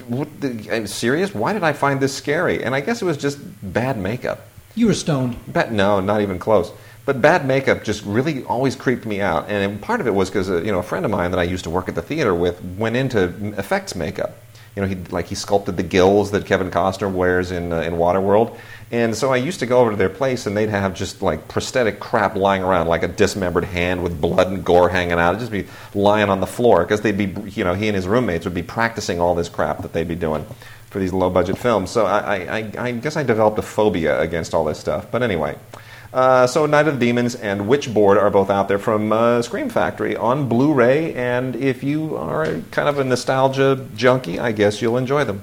[0.08, 1.34] What the, I'm serious.
[1.34, 2.64] Why did I find this scary?
[2.64, 4.42] And I guess it was just bad makeup.
[4.76, 5.38] You were stoned.
[5.52, 6.72] Bad, no, not even close.
[7.06, 10.50] But bad makeup just really always creeped me out, and part of it was because
[10.50, 12.34] uh, you know a friend of mine that I used to work at the theater
[12.34, 13.24] with went into
[13.58, 14.38] effects makeup.
[14.76, 17.94] You know, he like he sculpted the gills that Kevin Costner wears in uh, in
[17.96, 18.58] Waterworld,
[18.90, 21.50] and so I used to go over to their place, and they'd have just like
[21.50, 25.36] prosthetic crap lying around, like a dismembered hand with blood and gore hanging out.
[25.36, 28.08] It'd just be lying on the floor because they'd be, you know, he and his
[28.08, 30.46] roommates would be practicing all this crap that they'd be doing
[30.90, 31.92] for these low budget films.
[31.92, 35.12] So I, I, I, I guess I developed a phobia against all this stuff.
[35.12, 35.58] But anyway.
[36.14, 39.68] Uh, so Night of the Demons and Witchboard are both out there from uh, Scream
[39.70, 44.98] Factory on Blu-ray, and if you are kind of a nostalgia junkie, I guess you'll
[44.98, 45.42] enjoy them.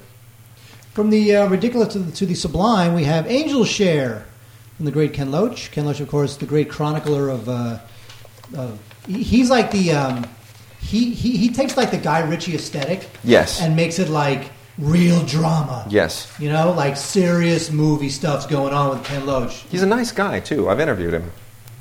[0.93, 4.27] From the uh, ridiculous to the, to the sublime, we have Angel Share
[4.77, 5.73] from the great Ken Loach.
[5.73, 7.49] Ken Loach, of course, the great chronicler of.
[7.49, 7.79] Uh,
[8.57, 9.93] of he- he's like the.
[9.93, 10.25] Um,
[10.81, 13.61] he, he, he takes like the Guy Ritchie aesthetic Yes.
[13.61, 14.51] and makes it like
[14.81, 15.87] real drama.
[15.89, 16.33] Yes.
[16.39, 19.65] You know, like serious movie stuff's going on with Ken Loach.
[19.71, 20.69] He's a nice guy too.
[20.69, 21.31] I've interviewed him.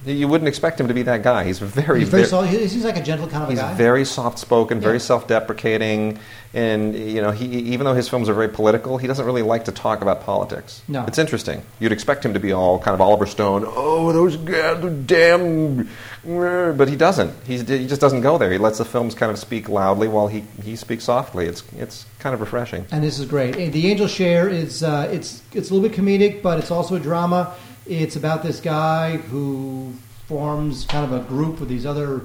[0.06, 1.44] You wouldn't expect him to be that guy.
[1.44, 3.74] He's very, He's very, very- he seems like a gentle kind of He's guy.
[3.74, 5.00] very soft-spoken, very Yeah.
[5.00, 6.20] self-deprecating,
[6.54, 9.66] and you know, he even though his films are very political, he doesn't really like
[9.66, 10.82] to talk about politics.
[10.88, 11.04] No.
[11.06, 11.64] it's interesting.
[11.80, 13.66] You'd expect him to be all kind of Oliver Stone.
[13.68, 15.82] Oh, those guys damn,
[16.28, 17.34] uh," but he doesn't.
[17.46, 18.52] He's, he just doesn't go there.
[18.52, 21.46] He lets the films kind of speak loudly while he, he speaks softly.
[21.46, 22.86] It's it's kind of refreshing.
[22.92, 23.72] and this is great.
[23.74, 27.00] The Angel Share is uh, it's it's a little bit comedic, but it's also a
[27.00, 27.54] drama.
[27.90, 29.94] It's about this guy who
[30.28, 32.22] forms kind of a group with these other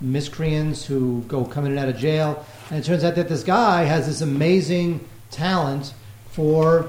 [0.00, 3.42] miscreants who go come in and out of jail, and it turns out that this
[3.42, 5.94] guy has this amazing talent
[6.30, 6.88] for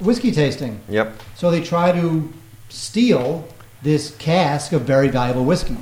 [0.00, 0.80] whiskey tasting.
[0.88, 1.14] Yep.
[1.36, 2.32] So they try to
[2.70, 3.46] steal
[3.82, 5.76] this cask of very valuable whiskey,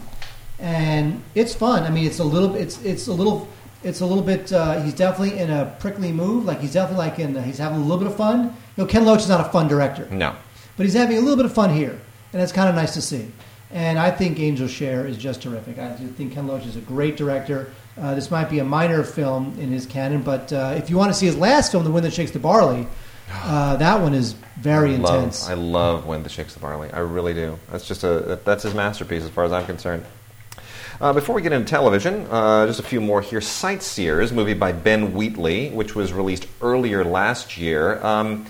[0.59, 1.85] and it's fun.
[1.85, 3.49] I mean, it's a little, it's it's a little,
[3.83, 4.53] it's a little bit.
[4.53, 6.45] Uh, he's definitely in a prickly move.
[6.45, 7.43] Like he's definitely like in.
[7.45, 8.55] He's having a little bit of fun.
[8.77, 10.37] You know, Ken Loach is not a fun director, No.
[10.79, 12.01] But he's having a little bit of fun here,
[12.33, 13.31] and it's kind of nice to see.
[13.71, 15.79] And I think Angel Share is just terrific.
[15.79, 17.71] I think Ken Loach is a great director.
[17.99, 21.13] Uh, this might be a minor film in his canon, but uh, if you want
[21.13, 22.87] to see his last film, The Wind That Shakes the Barley,
[23.33, 25.49] uh, that one is very I love, intense.
[25.49, 26.91] I love Wind That shakes the barley.
[26.91, 27.59] I really do.
[27.71, 30.05] That's just a that's his masterpiece as far as I'm concerned.
[31.01, 33.41] Uh, before we get into television, uh, just a few more here.
[33.41, 38.05] Sightseers, movie by Ben Wheatley, which was released earlier last year.
[38.05, 38.47] Um,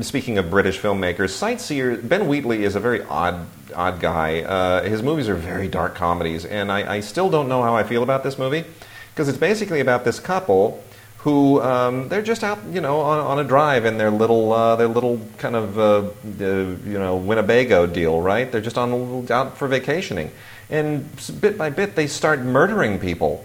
[0.00, 4.42] speaking of British filmmakers, sightseer Ben Wheatley is a very odd odd guy.
[4.42, 7.82] Uh, his movies are very dark comedies, and I, I still don't know how I
[7.82, 8.64] feel about this movie
[9.12, 10.82] because it's basically about this couple
[11.18, 14.76] who um, they're just out, you know, on, on a drive in their little, uh,
[14.76, 18.52] their little kind of, uh, uh, you know, Winnebago deal, right?
[18.52, 20.30] They're just on out for vacationing,
[20.68, 21.08] and
[21.40, 23.44] bit by bit they start murdering people,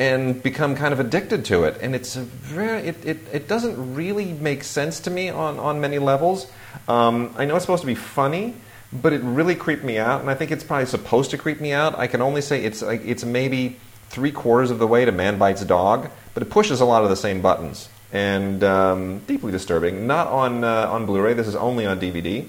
[0.00, 1.76] and become kind of addicted to it.
[1.82, 5.78] And it's a very, it, it, it doesn't really make sense to me on, on
[5.78, 6.50] many levels.
[6.88, 8.54] Um, I know it's supposed to be funny,
[8.94, 11.72] but it really creeped me out, and I think it's probably supposed to creep me
[11.72, 11.98] out.
[11.98, 13.76] I can only say it's like it's maybe
[14.08, 17.10] three quarters of the way to Man Bites Dog, but it pushes a lot of
[17.10, 20.06] the same buttons and um, deeply disturbing.
[20.06, 21.34] Not on uh, on Blu-ray.
[21.34, 22.46] This is only on DVD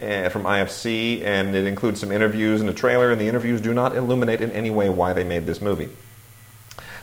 [0.00, 3.10] uh, from IFC, and it includes some interviews and a trailer.
[3.10, 5.90] And the interviews do not illuminate in any way why they made this movie.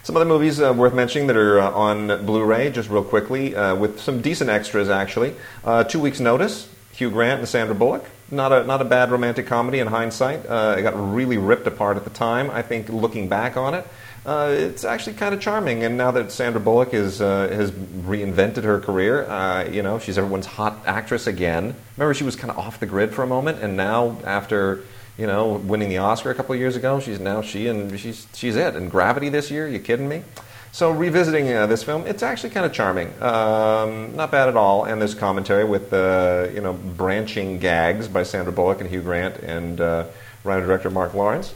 [0.03, 3.75] Some other movies uh, worth mentioning that are uh, on Blu-ray, just real quickly, uh,
[3.75, 5.35] with some decent extras actually.
[5.63, 8.05] Uh, Two Weeks Notice, Hugh Grant and Sandra Bullock.
[8.31, 10.45] Not a not a bad romantic comedy in hindsight.
[10.45, 12.51] Uh, it got really ripped apart at the time.
[12.51, 13.87] I think looking back on it,
[14.25, 15.83] uh, it's actually kind of charming.
[15.83, 20.17] And now that Sandra Bullock is, uh, has reinvented her career, uh, you know, she's
[20.17, 21.75] everyone's hot actress again.
[21.97, 24.83] Remember, she was kind of off the grid for a moment, and now after
[25.19, 28.55] you know winning the Oscar a couple years ago, she's now she and she's she's
[28.55, 28.75] it.
[28.75, 30.23] And Gravity this year, you kidding me?
[30.71, 34.85] So revisiting uh, this film, it's actually kind of charming, um, not bad at all.
[34.85, 39.37] And there's commentary with uh, you know branching gags by Sandra Bullock and Hugh Grant
[39.37, 40.05] and uh,
[40.43, 41.53] writer director Marc Lawrence.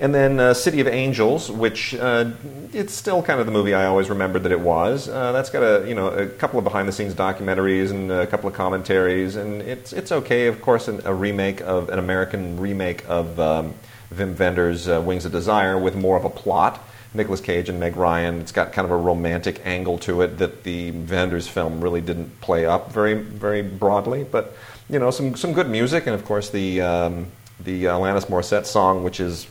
[0.00, 2.30] And then uh, City of Angels, which uh,
[2.72, 5.10] it's still kind of the movie I always remembered that it was.
[5.10, 8.26] Uh, that's got a you know a couple of behind the scenes documentaries and a
[8.26, 10.46] couple of commentaries, and it's it's okay.
[10.46, 13.74] Of course, an, a remake of an American remake of um,
[14.14, 16.82] Wim Wenders' uh, Wings of Desire with more of a plot.
[17.12, 18.40] Nicolas Cage and Meg Ryan.
[18.40, 22.40] It's got kind of a romantic angle to it that the Wenders film really didn't
[22.40, 24.56] play up very very broadly, but
[24.88, 27.26] you know some some good music, and of course the um,
[27.58, 29.46] the Alanis Morissette song, which is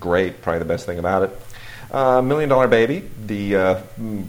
[0.00, 1.30] great, probably the best thing about it.
[1.90, 3.74] Uh, Million Dollar Baby, the uh,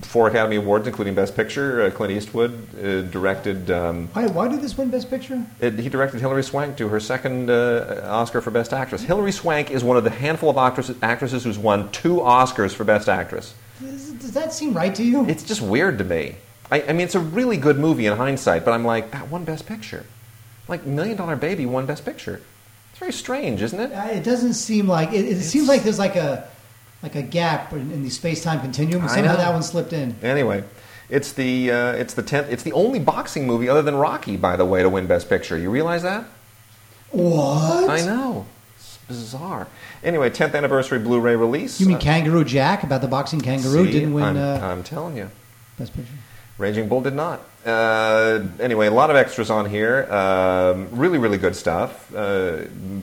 [0.04, 1.82] four Academy Awards, including Best Picture.
[1.84, 3.72] Uh, Clint Eastwood uh, directed.
[3.72, 5.44] Um, Why, why did this win Best Picture?
[5.60, 9.02] it, he directed Hilary Swank to her second uh, Oscar for Best Actress.
[9.02, 12.84] Hilary Swank is one of the handful of actresses, actresses who's won two Oscars for
[12.84, 13.56] Best Actress.
[13.82, 15.26] Does, does that seem right to you?
[15.26, 16.36] It's just weird to me.
[16.70, 19.44] I, I mean, it's a really good movie in hindsight, but I'm like, that won
[19.44, 20.06] Best Picture.
[20.68, 22.42] Like, Million Dollar Baby won Best Picture.
[22.96, 23.92] It's very strange, isn't it?
[23.92, 26.48] Uh, it doesn't seem like it, it seems like there's like a
[27.04, 29.02] like a gap in, in the space time continuum.
[29.02, 29.38] and I Somehow know.
[29.38, 30.16] that one slipped in.
[30.24, 30.64] Anyway,
[31.10, 32.48] it's the uh, it's the tenth.
[32.50, 35.58] It's the only boxing movie other than Rocky, by the way, to win Best Picture.
[35.58, 36.24] You realize that?
[37.12, 37.90] What?
[37.90, 38.46] I know.
[38.78, 39.68] It's bizarre.
[40.02, 41.82] Anyway, 10th anniversary Blu-ray release.
[41.82, 44.84] You mean Uh, Kangaroo Jack about the boxing kangaroo see, didn't win I'm, uh, I'm
[44.84, 45.30] telling you.
[45.78, 46.14] Best Picture?
[46.58, 47.42] Raging Bull did not.
[47.66, 50.04] Uh, anyway, a lot of extras on here.
[50.12, 52.14] Um, really, really good stuff.
[52.16, 52.60] Uh,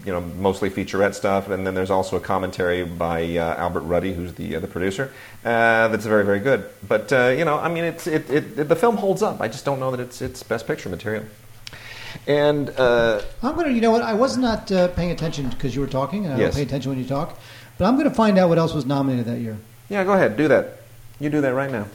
[0.07, 4.15] you know, mostly featurette stuff, and then there's also a commentary by uh, Albert Ruddy,
[4.15, 5.13] who's the uh, the producer.
[5.45, 6.65] Uh, that's very, very good.
[6.87, 9.41] But uh, you know, I mean, it's it, it, it the film holds up.
[9.41, 11.25] I just don't know that it's it's best picture material.
[12.27, 13.71] And uh, I'm gonna.
[13.71, 14.03] You know what?
[14.03, 16.55] I was not uh, paying attention because you were talking, and I Yes.
[16.55, 17.39] don't pay attention when you talk.
[17.79, 19.57] But I'm gonna find out what else was nominated that year.
[19.89, 20.79] Yeah, go ahead, do that.
[21.21, 21.87] You do that right now.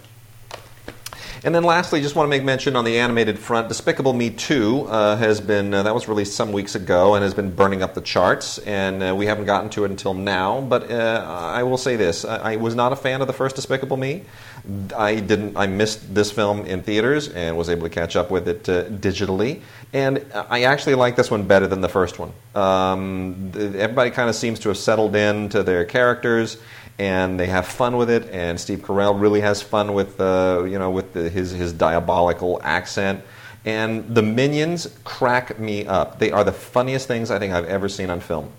[1.44, 4.88] And then lastly, just want to make mention on the animated front, Despicable Me 2
[4.88, 7.94] uh, has been, uh, that was released some weeks ago and has been burning up
[7.94, 10.62] the charts, and uh, we haven't gotten to it until now.
[10.62, 13.56] But uh, I will say this I, I was not a fan of the first
[13.56, 14.24] Despicable Me.
[14.98, 18.48] I didn't, I missed this film in theaters and was able to catch up with
[18.48, 19.62] it uh, digitally.
[19.94, 22.34] And I actually like this one better than the first one.
[22.56, 26.58] Um, everybody kind of seems to have settled into their characters
[27.00, 28.30] and they have fun with it.
[28.32, 32.60] And Steve Carell really has fun with uh, you know with the, his his diabolical
[32.64, 33.24] accent.
[33.66, 36.20] And the minions crack me up.
[36.20, 38.50] They are the funniest things I think I've ever seen on film,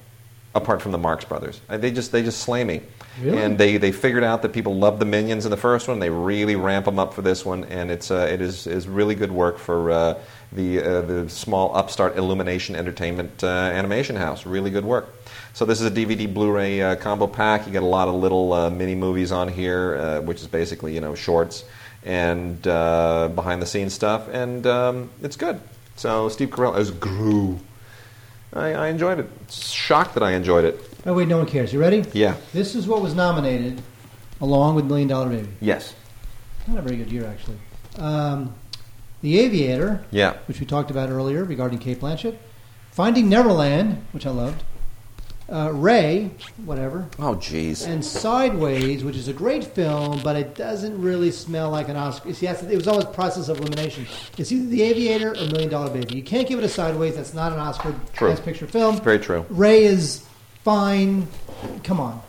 [0.55, 1.61] apart from the Marx Brothers.
[1.69, 2.83] They just they just slay me.
[3.21, 3.39] Really?
[3.39, 5.99] And they, they figured out that people love the minions in the first one.
[5.99, 9.15] They really ramp them up for this one, and it's uh, it is is really
[9.15, 10.19] good work for uh,
[10.53, 14.47] the uh, the small upstart Illumination Entertainment uh, animation house.
[14.47, 15.18] Really good work.
[15.59, 17.67] So this is a DVD Blu-ray uh, combo pack.
[17.67, 20.95] You get a lot of little uh, mini movies on here, uh, which is basically
[20.95, 21.65] you know shorts
[22.05, 25.61] and uh, behind the scenes stuff, and um, it's good.
[25.97, 27.59] So Steve Carell as Gru.
[28.53, 29.29] I, I enjoyed it.
[29.51, 30.81] Shocked that I enjoyed it.
[31.05, 31.73] Oh wait, no one cares.
[31.73, 32.05] You ready?
[32.13, 32.37] Yeah.
[32.53, 33.83] This is what was nominated,
[34.41, 35.49] along with Million Dollar Baby.
[35.61, 35.93] Yes.
[36.69, 37.57] Not a very good year, actually.
[37.97, 38.55] Um,
[39.23, 40.35] the Aviator, Yeah.
[40.47, 42.37] which we talked about earlier regarding Cate Blanchett.
[42.93, 44.63] Finding Neverland, which I loved.
[45.51, 46.31] Uh, Ray,
[46.67, 47.09] whatever.
[47.19, 47.87] Oh, jeez.
[47.87, 52.35] And Sideways, which is a great film, but it doesn't really smell like an Oscar.
[52.35, 54.07] See, it was always process of elimination.
[54.37, 56.17] It's either The Aviator or Million Dollar Baby.
[56.17, 57.17] You can't give it a Sideways.
[57.17, 58.29] That's not an Oscar True.
[58.29, 59.01] Best Picture film.
[59.01, 59.47] Very true.
[59.49, 60.27] Ray is
[60.65, 61.27] fine.
[61.83, 62.21] Come on.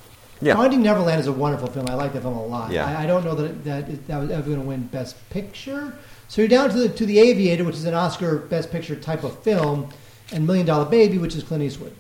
[0.42, 0.56] Yeah.
[0.56, 1.88] Finding Neverland is a wonderful film.
[1.90, 2.72] I like that film a lot.
[2.72, 2.86] Yeah.
[2.86, 5.18] I, I don't know that it, that it, that was ever going to win Best
[5.30, 5.94] Picture.
[6.30, 9.26] So you're down to the to the Aviator, which is an Oscar Best Picture type
[9.26, 9.90] of film,
[10.32, 11.94] and Million Dollar Baby, which is Clint Eastwood.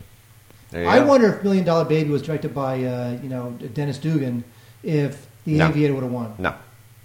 [0.73, 1.05] I go.
[1.07, 4.43] wonder if Million Dollar Baby was directed by uh, you know Dennis Dugan,
[4.83, 5.67] if the No.
[5.69, 6.35] Aviator would have won.
[6.37, 6.53] No.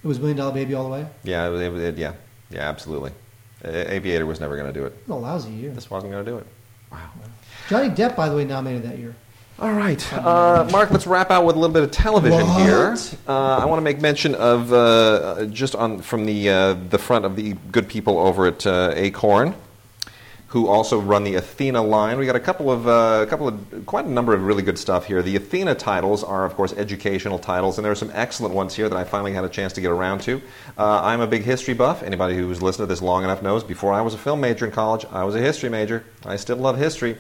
[0.03, 1.07] It was Million Dollar Baby all the way.
[1.23, 2.13] Yeah, it, was- it, yeah,
[2.51, 3.13] yeah, absolutely.
[3.65, 4.93] Aviator was never going to do it.
[5.07, 5.71] It a lousy year.
[5.71, 6.47] This wasn't going to do it.
[6.93, 6.99] Wow.
[7.71, 9.15] Johnny Depp, by the way, nominated that year.
[9.59, 10.91] All right, uh, Mark.
[10.91, 12.61] Let's wrap out with a little bit of television What?
[12.63, 12.97] here.
[13.29, 17.25] Uh, I want to make mention of uh, just on from the uh, the front
[17.25, 19.55] of the good people over at uh, Acorn,
[20.55, 22.17] who also run the Athena line.
[22.17, 24.79] We got a couple of uh, a couple of quite a number of really good
[24.79, 25.21] stuff here.
[25.21, 28.89] The Athena titles are, of course, educational titles, and there are some excellent ones here
[28.89, 30.41] that I finally had a chance to get around to.
[30.79, 32.05] Uh, I'm a big history buff.
[32.05, 33.65] Anybody who's listened to this long enough knows.
[33.65, 36.05] Before I was a film major in college, I was a history major.
[36.25, 37.19] I still love history.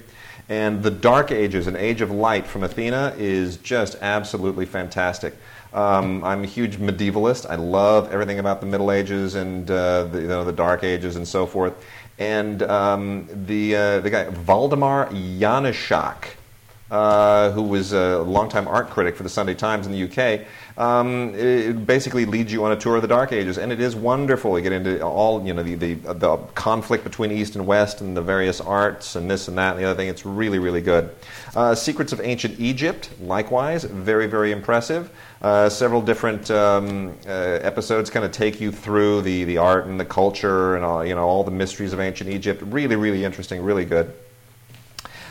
[0.49, 5.35] And the Dark Ages, an Age of Light from Athena, is just absolutely fantastic.
[5.72, 7.51] Um, I'm a huge medievalist.
[7.51, 11.16] I love everything about the Middle Ages and uh, the, you know, the Dark Ages
[11.16, 11.74] and so forth
[12.19, 16.37] and um, the uh, the guy Waldemar Januszczak,
[16.91, 20.47] uh, who was a longtime art critic for the Sunday Times in the UK,
[20.77, 23.95] um, it basically leads you on a tour of the Dark Ages, and it is
[23.95, 24.59] wonderful.
[24.59, 28.16] You get into all you know the, the, the conflict between East and West, and
[28.16, 30.09] the various arts, and this and that, and the other thing.
[30.09, 31.14] It's really really good.
[31.55, 35.11] Uh, Secrets of Ancient Egypt, likewise, very very impressive.
[35.41, 40.01] Uh, several different um, uh, episodes kind of take you through the, the art and
[40.01, 42.62] the culture and all, you know all the mysteries of ancient Egypt.
[42.62, 44.12] Really, really interesting, really good.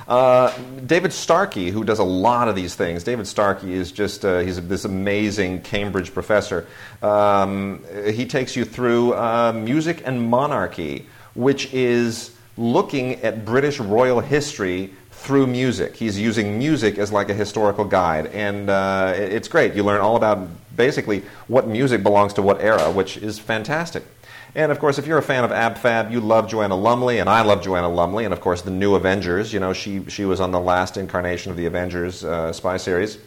[0.07, 0.53] Uh,
[0.85, 3.03] David Starkey, who does a lot of these things.
[3.03, 6.67] David Starkey is just uh, he's this amazing Cambridge professor.
[7.01, 14.19] Um, he takes you through uh, music and monarchy, which is looking at British royal
[14.19, 15.95] history through music.
[15.95, 19.73] He's using music as like a historical guide, and uh, it's great.
[19.73, 24.03] You learn all about basically what music belongs to what era, which is fantastic.
[24.55, 27.27] And of course, if you're a fan of Ab Fab, you love Joanna Lumley, and
[27.27, 29.51] I love Joanna Lumley, and of course, the new Avengers.
[29.51, 33.17] You know, she she was on the last incarnation of the Avengers uh, spy series,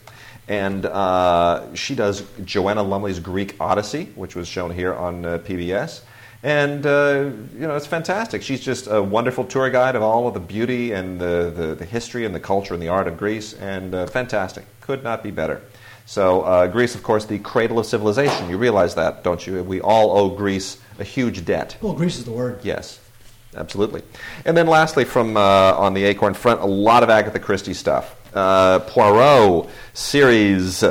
[0.46, 6.02] and uh, she does Joanna Lumley's Greek Odyssey, which was shown here on uh, PBS.
[6.42, 8.40] And, uh, you know, it's fantastic.
[8.40, 11.84] She's just a wonderful tour guide of all of the beauty and the, the, the
[11.84, 14.64] history and the culture and the art of Greece, and uh, fantastic.
[14.80, 15.62] Could not be better.
[16.04, 18.48] So, uh, Greece, of course, the cradle of civilization.
[18.48, 19.60] You realize that, don't you?
[19.64, 21.76] We all owe Greece a huge debt.
[21.80, 22.60] Well, Greece is the word.
[22.62, 23.00] Yes,
[23.54, 24.02] absolutely.
[24.44, 28.14] And then, lastly, from uh, on the Acorn front, a lot of Agatha Christie stuff.
[28.34, 30.84] Uh, Poirot series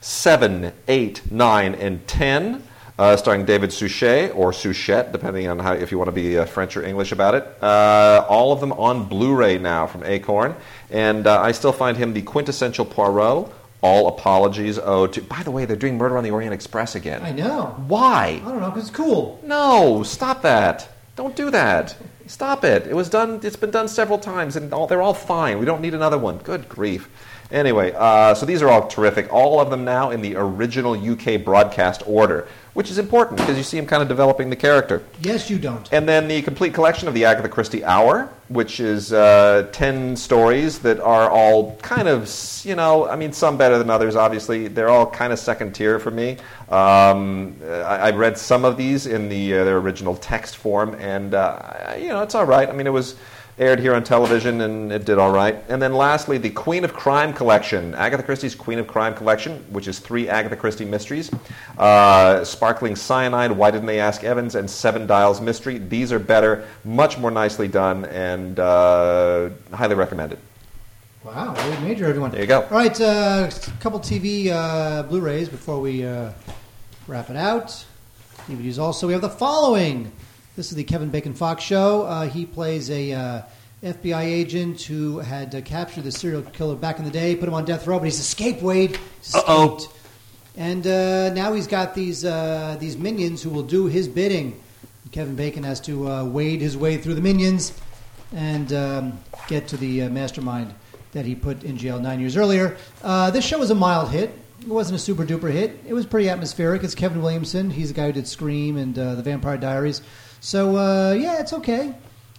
[0.00, 2.62] seven, eight, nine, and ten
[2.98, 6.44] uh, starring David Suchet or Suchet, depending on how if you want to be uh,
[6.46, 7.44] French or English about it.
[7.62, 10.54] Uh, all of them on Blu-ray now from Acorn,
[10.90, 13.50] and uh, I still find him the quintessential Poirot.
[13.82, 15.22] All apologies owed to.
[15.22, 17.22] By the way, they're doing Murder on the Orient Express again.
[17.22, 17.74] I know.
[17.86, 18.40] Why?
[18.44, 19.40] I don't know because it's cool.
[19.42, 20.88] No, stop that.
[21.14, 21.96] Don't do that.
[22.26, 22.86] Stop it.
[22.86, 23.40] It was done.
[23.42, 25.58] It's been done several times, and all, they're all fine.
[25.58, 26.38] We don't need another one.
[26.38, 27.08] Good grief.
[27.50, 29.32] Anyway, uh, so these are all terrific.
[29.32, 33.62] All of them now in the original UK broadcast order which is important because you
[33.62, 35.02] see him kind of developing the character.
[35.22, 35.90] Yes, you don't.
[35.94, 40.80] And then the complete collection of the Agatha Christie Hour, which is uh, 10 stories
[40.80, 42.30] that are all kind of,
[42.64, 44.68] you know, I mean, some better than others, obviously.
[44.68, 46.32] They're all kind of second tier for me.
[46.68, 51.32] Um, I, I, read some of these in the, uh, their original text form, and,
[51.32, 52.68] uh, you know, it's all right.
[52.68, 53.14] I mean, it was
[53.58, 55.62] aired here on television and it did all right.
[55.68, 59.88] And then lastly, the Queen of Crime collection, Agatha Christie's Queen of Crime collection, which
[59.88, 61.30] is three Agatha Christie mysteries
[61.78, 65.78] uh, Sparkling Cyanide, Why Didn't They Ask Evans, and Seven Dials Mystery.
[65.78, 70.38] These are better, much more nicely done, and uh, highly recommended.
[71.24, 72.30] Wow, Major, everyone.
[72.30, 72.62] There you go.
[72.62, 76.30] All right, uh, a couple TV uh, Blu rays before we uh,
[77.08, 77.84] wrap it out.
[78.46, 79.08] DVDs also.
[79.08, 80.12] We have the following.
[80.56, 82.04] This is the Kevin Bacon Fox show.
[82.04, 83.42] Uh, he plays a uh,
[83.82, 87.52] FBI agent who had uh, captured the serial killer back in the day, put him
[87.52, 88.62] on death row, but he's escaped.
[88.62, 89.90] Wade, he's escaped,
[90.56, 94.58] and uh, now he's got these uh, these minions who will do his bidding.
[95.12, 97.78] Kevin Bacon has to uh, wade his way through the minions
[98.34, 100.72] and um, get to the mastermind
[101.12, 102.78] that he put in jail nine years earlier.
[103.02, 104.30] this show was a mild hit.
[104.62, 105.78] It wasn't a super duper hit.
[105.86, 106.82] It was pretty atmospheric.
[106.82, 107.68] It's Kevin Williamson.
[107.68, 110.00] He's the guy who did Scream and The Vampire Diaries.
[110.46, 111.92] So uh, yeah, it's okay.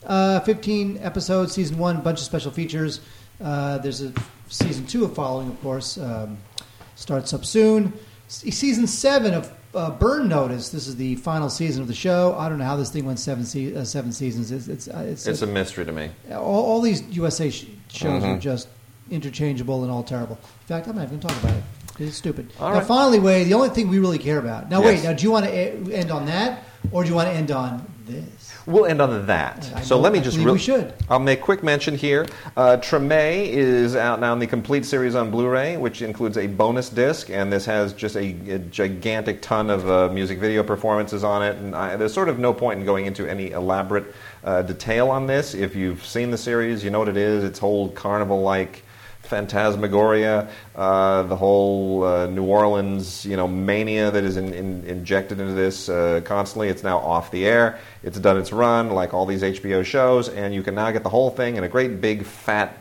[0.05, 3.01] Uh, 15 episodes, season one, bunch of special features.
[3.43, 4.14] Uh, there's a
[4.47, 6.38] season two of following, of course, um,
[6.95, 7.91] starts up soon.
[8.30, 10.70] Season seven of uh, Burn Notice.
[10.70, 12.34] This is the final season of the show.
[12.39, 14.51] I don't know how this thing went seven se- uh, seven seasons.
[14.53, 16.10] It's it's, uh, it's, it's a, a, mystery to me.
[16.32, 18.36] All, all these USA sh- shows mm-hmm.
[18.36, 18.70] are just
[19.12, 20.39] interchangeable and all terrible.
[20.62, 21.64] In fact, I'm not even going to talk about it.
[21.99, 22.53] It's stupid.
[22.58, 22.88] All now, right.
[22.88, 24.70] finally, Wade, the only thing we really care about.
[24.70, 24.86] Now, yes.
[24.86, 25.03] wait.
[25.03, 26.64] Now, do you want to end on that?
[26.91, 28.53] Or do you want to end on this?
[28.66, 29.72] We'll end on that.
[29.76, 30.38] I so let me just.
[30.38, 30.93] Re- we should.
[31.10, 32.26] I'll make quick mention here.
[32.55, 36.89] Uh, Treme is out now in the complete series on Blu-ray, which includes a bonus
[36.89, 41.43] disc, and this has just a, a gigantic ton of uh, music video performances on
[41.43, 41.55] it.
[41.58, 45.28] And I, there's sort of no point in going into any elaborate uh, detail on
[45.28, 45.53] this.
[45.53, 47.43] If you've seen the series, you know what it is.
[47.43, 48.84] It's whole carnival-like
[49.28, 55.39] phantasmagoria, uh, the whole uh, New Orleans, you know, mania that is in, in, injected
[55.39, 56.69] into this uh, constantly.
[56.69, 57.80] It's now off the air.
[58.03, 61.09] It's done its run, like all these HBO shows, and you can now get the
[61.09, 62.78] whole thing in a great big fat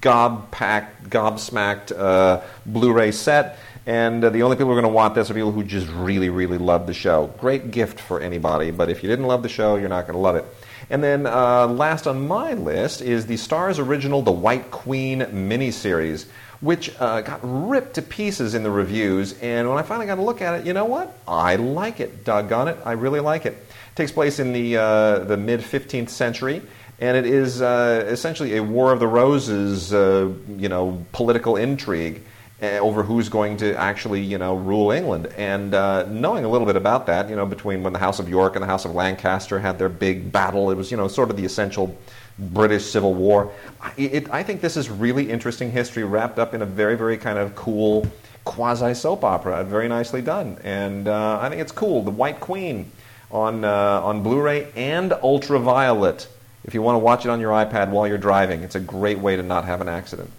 [0.00, 3.58] gob packed, gobsmacked uh, Blu-ray set.
[3.86, 5.88] And uh, the only people who are going to want this are people who just
[5.88, 7.32] really, really love the show.
[7.38, 10.20] Great gift for anybody, but if you didn't love the show, you're not going to
[10.20, 10.44] love it.
[10.90, 16.26] And then uh, last on my list is the Starz original The White Queen miniseries,
[16.60, 19.38] which uh, got ripped to pieces in the reviews.
[19.38, 21.16] And when I finally got a look at it, you know what?
[21.28, 22.24] I like it.
[22.24, 22.76] Doggone it.
[22.84, 23.52] I really like it.
[23.52, 26.60] It takes place in the, uh, the mid 15th century.
[26.98, 32.22] And it is uh, essentially a War of the Roses, uh, you know, political intrigue
[32.62, 35.26] over who's going to actually, you know, rule England.
[35.36, 38.28] And uh, knowing a little bit about that, you know, between when the House of
[38.28, 41.30] York and the House of Lancaster had their big battle, it was, you know, sort
[41.30, 41.96] of the essential
[42.38, 43.52] British Civil War.
[43.96, 47.16] It, it, I think this is really interesting history wrapped up in a very, very
[47.16, 48.06] kind of cool
[48.44, 49.64] quasi soap opera.
[49.64, 52.02] Very nicely done, and uh, I think it's cool.
[52.02, 52.90] The White Queen
[53.30, 56.28] on uh, on Blu-ray and Ultraviolet.
[56.64, 59.18] If you want to watch it on your iPad while you're driving, it's a great
[59.18, 60.30] way to not have an accident.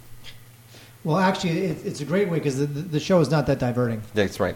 [1.03, 4.01] Well, actually, it, it's a great way because the, the show is not that diverting.
[4.13, 4.55] That's right.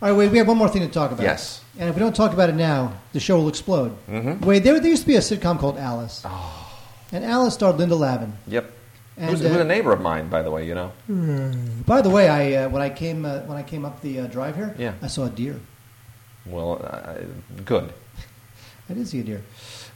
[0.00, 1.22] All right, Wade, we have one more thing to talk about.
[1.22, 1.62] Yes.
[1.78, 3.96] And if we don't talk about it now, the show will explode.
[4.08, 4.44] Mm-hmm.
[4.44, 6.22] Wade, there, there used to be a sitcom called Alice.
[6.24, 6.60] Oh.
[7.12, 8.32] And Alice starred Linda Lavin.
[8.46, 8.70] Yep.
[9.16, 10.92] And, who's, who's uh, a neighbor of mine, by the way, you know?
[11.86, 14.26] By the way, I uh, when I came uh, when I came up the uh,
[14.26, 14.94] drive here, Yeah.
[15.00, 15.60] I saw a deer.
[16.46, 17.14] Well, uh,
[17.64, 17.92] good.
[18.90, 19.42] I did see a deer.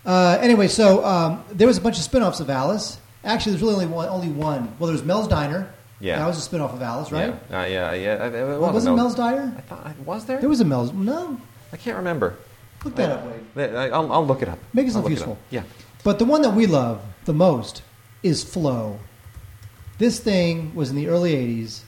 [0.07, 2.99] Uh, anyway, so um, there was a bunch of spin-offs of Alice.
[3.25, 4.09] Actually, there's really only one.
[4.09, 4.75] Only one.
[4.79, 5.73] Well, there's Mel's Diner.
[6.01, 6.21] Yeah.
[6.21, 7.35] that was a spin-off of Alice, right?
[7.51, 8.27] Yeah, uh, yeah, yeah.
[8.29, 9.53] It, it Well, wasn't Mel's Diner?
[9.57, 10.39] I thought was there.
[10.39, 10.93] There was a Mel's.
[10.93, 11.41] No,
[11.73, 12.37] I can't remember.
[12.85, 13.25] look that up,
[13.57, 13.75] Wade.
[13.75, 14.59] I- I'll, I'll look it up.
[14.73, 15.39] Make yourself look it useful.
[15.51, 15.65] Yeah.
[16.05, 17.83] But the one that we love the most
[18.23, 19.01] is Flo.
[19.99, 21.81] This thing was in the early 80s,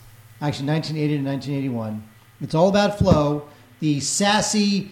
[0.43, 2.03] actually 1980 to 1981.
[2.41, 4.91] It's all about Flo, the sassy,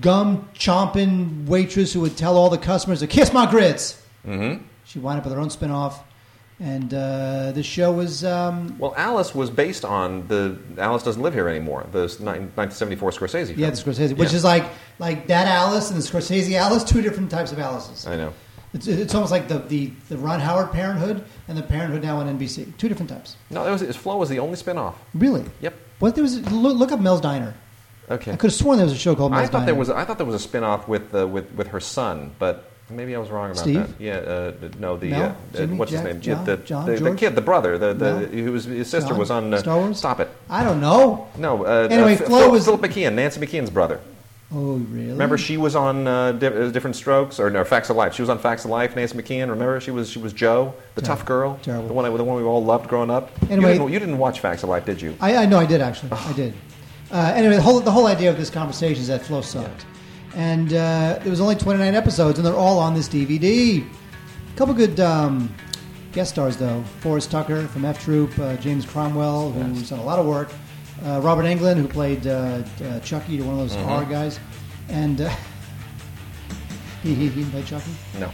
[0.00, 4.02] gum chomping waitress who would tell all the customers to kiss my grits.
[4.26, 4.64] Mm-hmm.
[4.90, 6.02] She wound up with her own spin off.
[6.58, 8.22] And uh, the show was.
[8.22, 11.86] Um, Well, Alice was based on the Alice doesn't live here anymore.
[11.90, 13.46] The 1974 Scorsese.
[13.46, 13.58] Film.
[13.58, 14.36] yeah, the Scorsese, which Yeah.
[14.36, 14.64] is like
[14.98, 18.06] like that Alice and the Scorsese Alice, two different types of Alices.
[18.06, 18.32] I know.
[18.74, 22.38] It's, it's almost like the, the, the Ron Howard Parenthood and the Parenthood now on
[22.38, 22.76] NBC.
[22.76, 23.36] Two different types.
[23.50, 24.96] No, it was, it, Flo was the only spin-off.
[25.12, 25.44] Really?
[25.60, 25.74] Yep.
[25.98, 26.40] What there was?
[26.52, 27.54] Look, look up Mel's Diner.
[28.08, 28.32] Okay.
[28.32, 29.66] I could have sworn there was a show called I thought Diner.
[29.66, 29.88] there was.
[29.90, 33.18] I thought there was a spin-off with uh, with with her son, but maybe I
[33.18, 33.86] was wrong about Steve?
[33.98, 34.00] that.
[34.02, 34.14] Yeah.
[34.16, 35.22] Uh, no, the Mel?
[35.22, 35.76] uh, uh, Jimmy?
[35.76, 36.04] what's Jack?
[36.06, 36.20] his name?
[36.22, 36.44] John?
[36.44, 36.86] the, John?
[36.86, 39.18] the, the kid, the brother, the, the who was his sister John?
[39.18, 39.98] was on uh, Star Wars?
[39.98, 40.28] Stop it.
[40.48, 41.28] I don't know.
[41.38, 41.64] No.
[41.64, 44.00] Uh, Anyway, uh, Flo Phil- was- Philip McKeon, Nancy McKeon's brother.
[44.52, 45.12] Oh, really?
[45.12, 48.14] Remember, she was on uh, di- uh, Different Strokes or no, Facts of Life.
[48.14, 48.96] She was on Facts of Life.
[48.96, 49.48] Nancy McKeon.
[49.48, 51.16] Remember, she was she was Jo, the Terrible.
[51.18, 51.86] tough girl, Terrible.
[51.86, 53.30] the one the one we all loved growing up.
[53.48, 55.16] Anyway- you didn't, you didn't watch Facts of Life, did you?
[55.20, 56.10] I, I know I did actually.
[56.12, 56.54] I did.
[57.12, 59.86] Uh, anyway, the whole the whole idea of this conversation is that Flo sucked,
[60.34, 63.82] and uh, there was only 29 episodes, and they're all on this DVD.
[63.82, 65.52] A couple good um,
[66.12, 70.18] guest stars though: Forrest Tucker from F Troop, uh, James Cromwell, who's done a lot
[70.18, 70.50] of work,
[71.04, 73.88] uh, Robert Englund, who played uh, uh, Chucky, to one of those Mm-hmm.
[73.88, 74.38] horror guys,
[74.88, 75.30] and uh,
[77.02, 77.90] he, he he played Chucky.
[78.18, 78.30] No.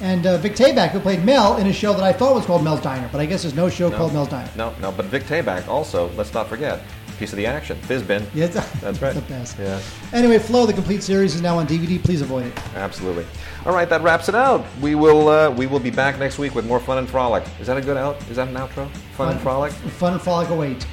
[0.00, 2.64] And uh, Vic Tayback, who played Mel in a show that I thought was called
[2.64, 3.96] Mel's Diner, but I guess there's no show No.
[3.96, 4.50] called Mel's Diner.
[4.56, 6.10] No, no, but Vic Tayback also.
[6.16, 6.80] Let's not forget
[7.18, 7.76] piece of the action.
[7.82, 8.24] Fizzbin.
[8.34, 9.14] Yeah, That's right.
[9.14, 9.58] the best.
[9.58, 9.80] Yeah,
[10.12, 12.02] Anyway, Flo, the complete series is now on DVD.
[12.02, 12.76] Please avoid it.
[12.76, 13.26] absolutely.
[13.66, 14.64] All right, that wraps it out.
[14.80, 17.44] We will uh, we will be back next week with more fun and frolic.
[17.60, 18.16] Is that a good out?
[18.28, 18.88] Is that an outro?
[19.16, 19.72] Fun, and frolic.
[19.72, 20.86] Fun and frolic await.